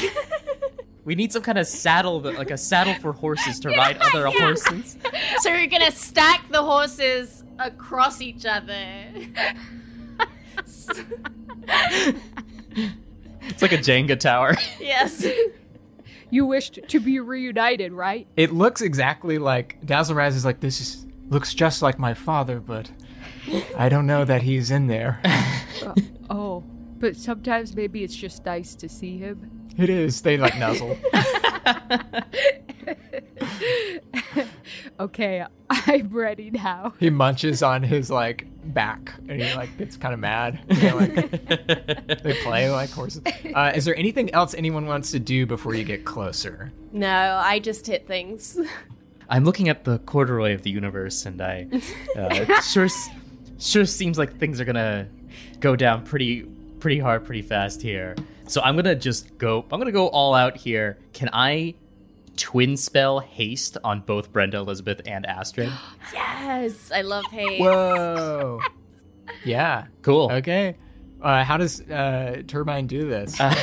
[1.04, 4.26] We need some kind of saddle, that, like a saddle for horses to ride other
[4.26, 4.98] horses.
[5.38, 8.94] so you're gonna stack the horses across each other.
[13.42, 14.54] It's like a Jenga tower.
[14.80, 15.26] yes.
[16.30, 18.26] You wished to be reunited, right?
[18.36, 22.90] It looks exactly like Dazzleraz is like this is looks just like my father, but
[23.76, 25.20] I don't know that he's in there.
[25.80, 25.94] Uh,
[26.28, 26.64] oh,
[26.98, 29.68] but sometimes maybe it's just nice to see him.
[29.76, 30.22] It is.
[30.22, 30.98] They like nuzzle.
[35.00, 36.94] okay, I'm ready now.
[36.98, 40.60] he munches on his like back and he like gets kind of mad.
[40.68, 41.46] They, like,
[42.22, 43.22] they play like horses.
[43.54, 46.72] Uh, is there anything else anyone wants to do before you get closer?
[46.92, 48.58] No, I just hit things.
[49.30, 51.68] I'm looking at the corduroy of the universe, and I
[52.16, 52.88] uh, sure
[53.58, 55.06] sure seems like things are gonna
[55.60, 56.42] go down pretty
[56.80, 58.16] pretty hard, pretty fast here.
[58.46, 59.66] So I'm gonna just go.
[59.70, 60.96] I'm gonna go all out here.
[61.12, 61.74] Can I
[62.38, 65.70] twin spell haste on both Brenda, Elizabeth, and Astrid?
[66.14, 67.60] yes, I love haste.
[67.60, 68.60] Whoa.
[69.44, 69.86] yeah.
[70.02, 70.30] Cool.
[70.32, 70.76] Okay.
[71.20, 73.38] Uh, how does uh, Turbine do this?
[73.40, 73.54] Uh,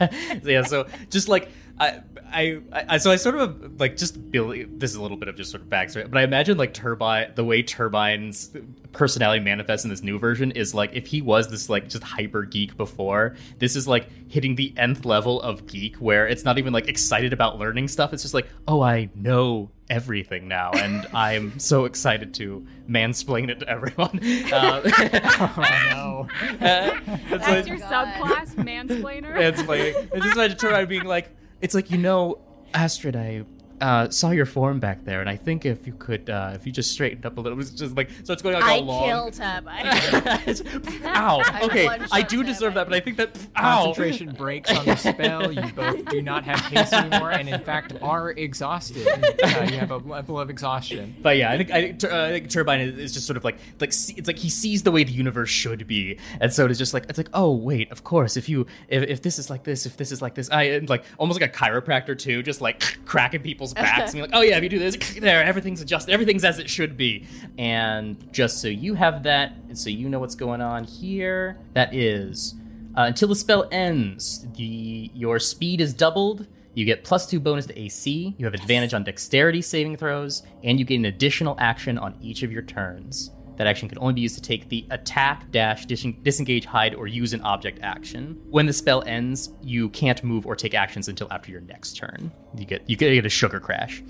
[0.44, 2.00] yeah, so just like I,
[2.34, 4.54] I, I, so I sort of like just build.
[4.80, 7.32] This is a little bit of just sort of backstory, but I imagine like Turbine,
[7.34, 8.50] the way Turbine's
[8.92, 12.42] personality manifests in this new version is like if he was this like just hyper
[12.44, 16.72] geek before, this is like hitting the nth level of geek where it's not even
[16.72, 18.12] like excited about learning stuff.
[18.12, 23.60] It's just like, oh, I know everything now, and I'm so excited to mansplain it
[23.60, 24.20] to everyone.
[24.52, 25.54] Uh, oh
[25.90, 26.28] no.
[26.66, 29.32] uh, it's That's like- your subclass, mansplainer.
[29.34, 30.08] mansplaining.
[30.14, 31.30] I just imagine Turbine being like,
[31.64, 32.38] it's like, you know,
[32.74, 33.44] Astrid, I
[33.84, 36.72] uh, saw your form back there, and I think if you could, uh, if you
[36.72, 38.82] just straightened up a little, it was just like, so it's going like I all
[38.82, 39.04] long.
[39.04, 39.86] killed Turbine.
[41.04, 41.42] Ow.
[41.44, 43.36] I Okay, one-shot I do deserve that, but I think that.
[43.56, 43.84] Ow.
[43.84, 45.52] Concentration breaks on the spell.
[45.52, 49.06] You both do not have haste anymore, and in fact are exhausted.
[49.44, 51.14] Uh, you have a level of exhaustion.
[51.20, 53.44] But yeah, I think I think, uh, I think Turbine is, is just sort of
[53.44, 56.64] like like see, it's like he sees the way the universe should be, and so
[56.66, 59.50] it's just like it's like oh wait, of course if you if, if this is
[59.50, 62.42] like this, if this is like this, I and like almost like a chiropractor too,
[62.42, 65.42] just like cracking people's backs and you're like oh yeah, if you do this, there
[65.42, 67.26] everything's adjusted, everything's as it should be,
[67.58, 72.54] and just so you have that, so you know what's going on here, that is.
[72.96, 76.46] Uh, until the spell ends, the your speed is doubled.
[76.74, 78.34] You get plus two bonus to AC.
[78.36, 82.42] You have advantage on dexterity saving throws, and you get an additional action on each
[82.42, 83.30] of your turns.
[83.56, 87.06] That action can only be used to take the attack, dash, dis- disengage, hide, or
[87.06, 88.40] use an object action.
[88.50, 92.32] When the spell ends, you can't move or take actions until after your next turn.
[92.56, 94.02] You get you get, you get a sugar crash.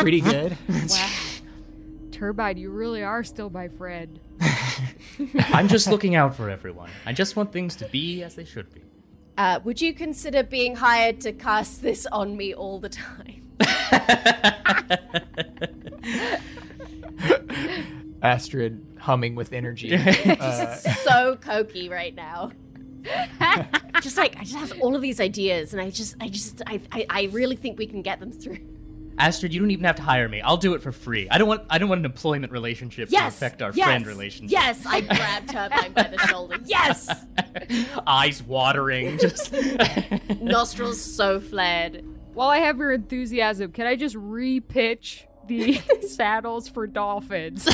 [0.00, 0.56] Pretty good.
[0.68, 1.10] Wow.
[2.12, 4.18] Turbine, you really are still my friend.
[5.52, 6.88] I'm just looking out for everyone.
[7.04, 8.80] I just want things to be as they should be.
[9.36, 13.45] Uh, would you consider being hired to cast this on me all the time?
[18.22, 19.96] Astrid humming with energy.
[20.38, 22.50] Uh, so cokey right now.
[24.02, 26.80] just like I just have all of these ideas, and I just, I just, I,
[26.92, 28.58] I, I really think we can get them through.
[29.18, 30.42] Astrid, you don't even have to hire me.
[30.42, 31.28] I'll do it for free.
[31.30, 34.06] I don't want I don't want an employment relationship Yes, to affect our yes, friend
[34.06, 34.52] relationship.
[34.52, 36.58] Yes, I grabbed her by the shoulder.
[36.64, 37.08] Yes,
[38.06, 39.54] Eyes watering, just
[40.40, 42.04] nostrils so flared.
[42.36, 47.66] While I have your enthusiasm, can I just repitch the saddles for dolphins?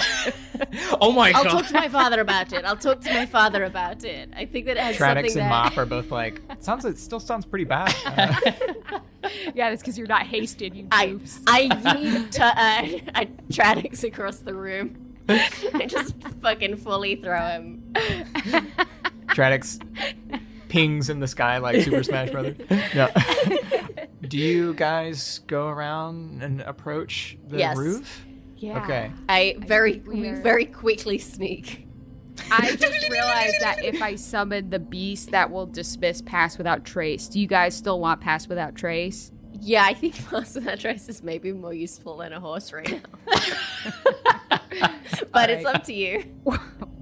[1.00, 1.46] Oh my god.
[1.48, 2.64] I'll talk to my father about it.
[2.64, 4.30] I'll talk to my father about it.
[4.36, 5.48] I think that it has Tradix something and that.
[5.48, 7.92] Mop are both like, sounds it still sounds pretty bad.
[8.06, 9.00] Uh,
[9.52, 11.42] yeah, that's because you're not hasted, you I goofs.
[11.48, 12.52] I yeet to, uh,
[13.16, 15.16] I Tradix across the room.
[15.28, 17.92] I just fucking fully throw him.
[19.26, 19.80] Tradix
[20.68, 22.56] pings in the sky like Super Smash Brothers.
[22.94, 23.08] No.
[24.32, 27.76] Do you guys go around and approach the Yes.
[27.76, 28.24] roof?
[28.56, 28.82] yeah.
[28.82, 29.12] Okay.
[29.28, 31.86] I very think we very quickly sneak.
[32.50, 37.28] I just realized that if I summon the beast, that will dismiss Pass Without Trace.
[37.28, 39.32] Do you guys still want Pass Without Trace?
[39.60, 43.00] Yeah, I think pass without trace is maybe more useful than a horse right now.
[45.30, 46.24] but it's up to you.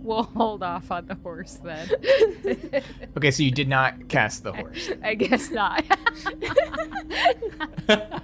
[0.02, 1.88] We'll hold off on the horse then.
[3.16, 4.90] Okay, so you did not cast the horse.
[5.02, 5.84] I guess not.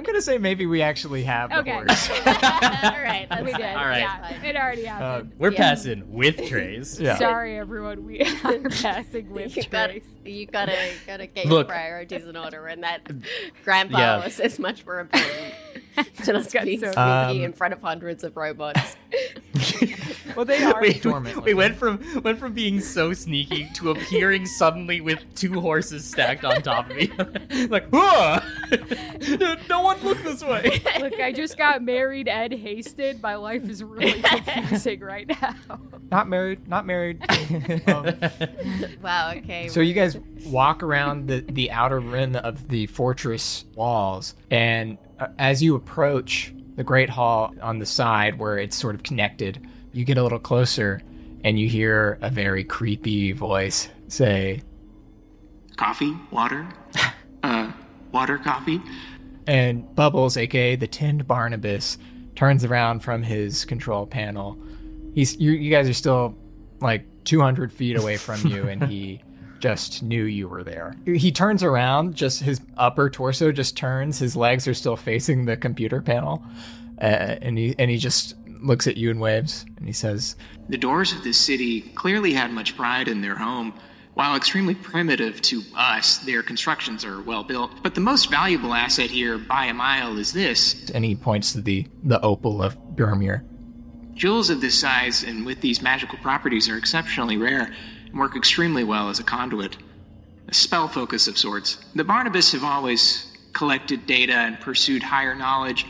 [0.00, 1.72] I'm gonna say maybe we actually have the Okay.
[1.72, 2.08] horse.
[2.10, 3.60] All right, that's we did.
[3.76, 3.98] All right.
[3.98, 5.32] Yeah, it already Uh, happened.
[5.36, 5.58] We're Yeah.
[5.58, 6.98] passing with trays.
[6.98, 7.18] yeah.
[7.18, 8.06] Sorry, everyone.
[8.06, 10.04] We are passing with You gotta, Trace.
[10.24, 10.74] you gotta,
[11.06, 11.68] gotta get Look.
[11.68, 13.06] your priorities in order, and that
[13.64, 14.24] grandpa Yeah.
[14.24, 15.52] was is much more important
[16.24, 18.96] than us Got being so- sneaky Um, in front of hundreds of robots.
[20.36, 21.42] Well, they are we, dormant.
[21.44, 26.44] we went from went from being so sneaky to appearing suddenly with two horses stacked
[26.44, 27.10] on top of me.
[27.66, 28.38] like, "Whoa!
[29.68, 30.82] no one look this way.
[31.00, 33.22] Look, I just got married and hasted.
[33.22, 35.54] My life is really confusing right now.
[36.10, 36.66] Not married.
[36.68, 37.22] Not married.
[37.88, 38.14] Um,
[39.02, 39.32] wow.
[39.36, 39.68] Okay.
[39.68, 40.16] So you guys
[40.46, 46.52] walk around the, the outer rim of the fortress walls, and uh, as you approach
[46.76, 50.38] the great hall on the side where it's sort of connected, you get a little
[50.38, 51.02] closer,
[51.44, 54.62] and you hear a very creepy voice say,
[55.76, 56.14] Coffee?
[56.30, 56.68] Water?
[57.42, 57.72] uh,
[58.12, 58.80] water, coffee?
[59.50, 61.98] And Bubbles, aka the Tinned Barnabus,
[62.36, 64.56] turns around from his control panel.
[65.12, 66.38] He's you, you guys are still
[66.80, 69.20] like 200 feet away from you, and he
[69.58, 70.94] just knew you were there.
[71.04, 74.20] He turns around, just his upper torso just turns.
[74.20, 76.44] His legs are still facing the computer panel,
[77.02, 80.36] uh, and he and he just looks at you and waves, and he says,
[80.68, 83.74] The doors of this city clearly had much pride in their home.
[84.14, 87.82] While extremely primitive to us, their constructions are well built.
[87.82, 90.90] But the most valuable asset here, by a mile, is this.
[90.90, 93.44] and he points to the the opal of Burmir.
[94.14, 97.72] Jewels of this size and with these magical properties are exceptionally rare
[98.06, 99.76] and work extremely well as a conduit.
[100.48, 101.78] A spell focus of sorts.
[101.94, 105.86] The Barnabus have always collected data and pursued higher knowledge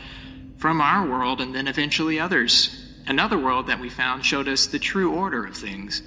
[0.57, 2.87] from our world and then eventually others.
[3.07, 6.01] Another world that we found showed us the true order of things.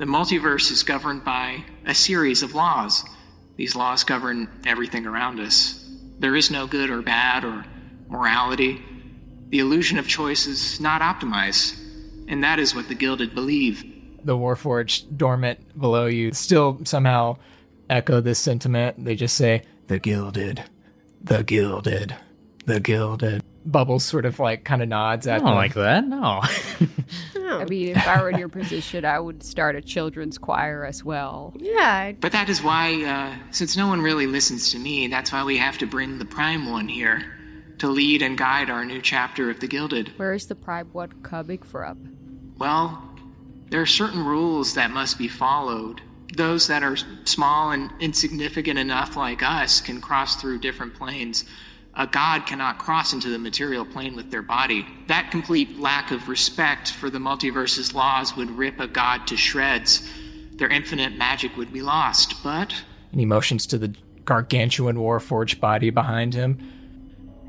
[0.00, 3.04] The multiverse is governed by a series of laws.
[3.56, 5.86] These laws govern everything around us.
[6.18, 7.66] There is no good or bad or
[8.08, 8.80] morality.
[9.50, 11.78] The illusion of choice is not optimized,
[12.28, 13.84] and that is what the Gilded believe.
[14.24, 17.36] the Warforged dormant below you still somehow
[17.90, 19.04] echo this sentiment.
[19.04, 20.64] They just say, the gilded,
[21.22, 22.16] the gilded,
[22.64, 23.42] the gilded.
[23.66, 25.54] Bubbles sort of like kind of nods I at don't them.
[25.56, 26.04] like that.
[27.40, 27.58] No.
[27.58, 31.02] I mean, if I were in your position, I would start a children's choir as
[31.02, 31.52] well.
[31.58, 32.12] yeah.
[32.12, 35.56] But that is why, uh, since no one really listens to me, that's why we
[35.56, 37.36] have to bring the Prime One here
[37.78, 40.12] to lead and guide our new chapter of the Gilded.
[40.16, 42.16] Where is the Prime One coming from?
[42.58, 43.02] Well,
[43.70, 46.00] there are certain rules that must be followed.
[46.36, 51.44] Those that are small and insignificant enough, like us, can cross through different planes.
[51.94, 54.86] A god cannot cross into the material plane with their body.
[55.08, 60.08] That complete lack of respect for the multiverse's laws would rip a god to shreds.
[60.52, 62.42] Their infinite magic would be lost.
[62.44, 66.58] But And he motions to the gargantuan Warforged body behind him.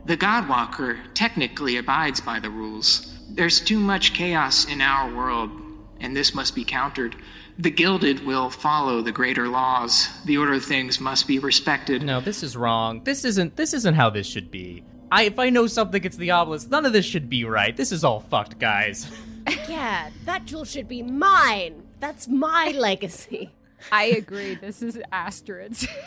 [0.05, 3.15] The Godwalker technically abides by the rules.
[3.29, 5.51] There's too much chaos in our world,
[5.99, 7.15] and this must be countered.
[7.61, 10.09] The Gilded will follow the greater laws.
[10.25, 12.01] The order of things must be respected.
[12.01, 13.03] No, this is wrong.
[13.03, 14.83] This isn't this isn't how this should be.
[15.11, 17.77] I if I know something it's the obelisk, none of this should be right.
[17.77, 19.07] This is all fucked, guys.
[19.67, 20.11] Yeah.
[20.25, 21.81] That jewel should be mine.
[21.99, 23.51] That's my legacy.
[23.91, 24.53] I agree.
[24.55, 25.87] This is Astrid's.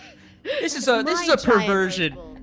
[0.44, 2.36] This is a this is a perversion opal.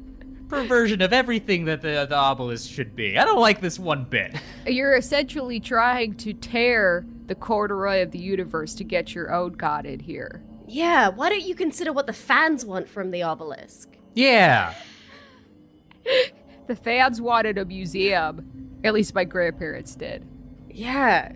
[0.50, 3.18] perversion of everything that the the obelisk should be.
[3.18, 4.36] I don't like this one bit.
[4.66, 9.86] You're essentially trying to tear the corduroy of the universe to get your own god
[9.86, 10.44] in here.
[10.68, 13.90] Yeah, why don't you consider what the fans want from the obelisk?
[14.14, 14.74] Yeah.
[16.68, 18.80] The fans wanted a museum.
[18.84, 20.26] At least my grandparents did.
[20.70, 21.34] Yeah.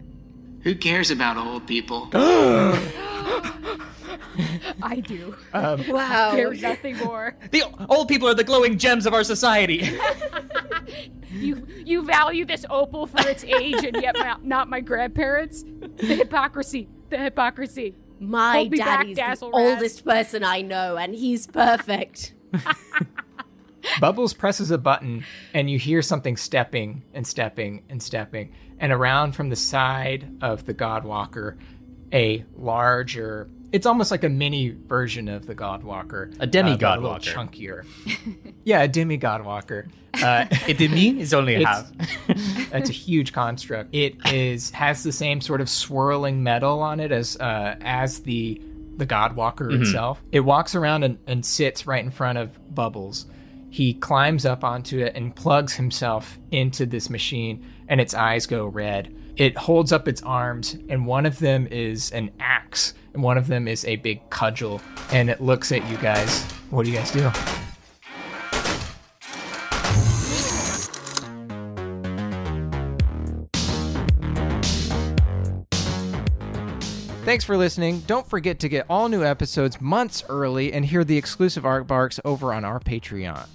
[0.62, 2.08] Who cares about old people?
[4.82, 5.36] I do.
[5.54, 6.32] Um, Wow.
[6.36, 7.36] There's nothing more.
[7.52, 9.98] The old people are the glowing gems of our society.
[11.32, 15.66] You you value this opal for its age and yet my, not my grandparents?
[15.98, 16.88] The hypocrisy.
[17.10, 17.94] The hypocrisy.
[18.20, 22.34] My Hold me back, daddy's the oldest person I know, and he's perfect.
[24.00, 28.54] Bubbles presses a button, and you hear something stepping and stepping and stepping.
[28.80, 31.58] And around from the side of the Godwalker,
[32.14, 33.50] a larger.
[33.76, 36.34] It's almost like a mini version of the Godwalker.
[36.40, 37.34] A demi uh, but a little Godwalker.
[37.34, 37.86] chunkier.
[38.64, 39.88] yeah, a demi Godwalker.
[40.14, 41.92] Uh, it did me is only a half.
[42.74, 43.94] It's a huge construct.
[43.94, 48.62] It is has the same sort of swirling metal on it as uh, as the
[48.98, 49.82] the Godwalker Mhm.
[49.82, 50.22] itself.
[50.32, 53.26] It walks around and, and sits right in front of Bubbles.
[53.70, 58.66] He climbs up onto it and plugs himself into this machine, and its eyes go
[58.68, 59.14] red.
[59.36, 63.68] It holds up its arms, and one of them is an axe, one of them
[63.68, 66.44] is a big cudgel, and it looks at you guys.
[66.70, 67.32] What do you guys do?
[77.26, 78.02] Thanks for listening.
[78.02, 82.20] Don't forget to get all new episodes months early and hear the exclusive Arc Barks
[82.24, 83.48] over on our Patreon.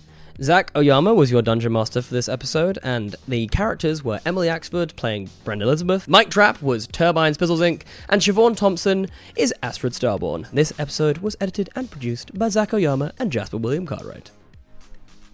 [0.43, 4.97] Zac Oyama was your dungeon master for this episode, and the characters were Emily Axford
[4.97, 10.51] playing Brenda Elizabeth, Mike Trapp was Turbine Spizzlezinc., and Siobhan Thompson is Astrid Starborn.
[10.51, 14.31] This episode was edited and produced by Zac Oyama and Jasper William Cartwright.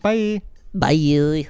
[0.02, 0.42] Bye.
[0.74, 1.48] Bye.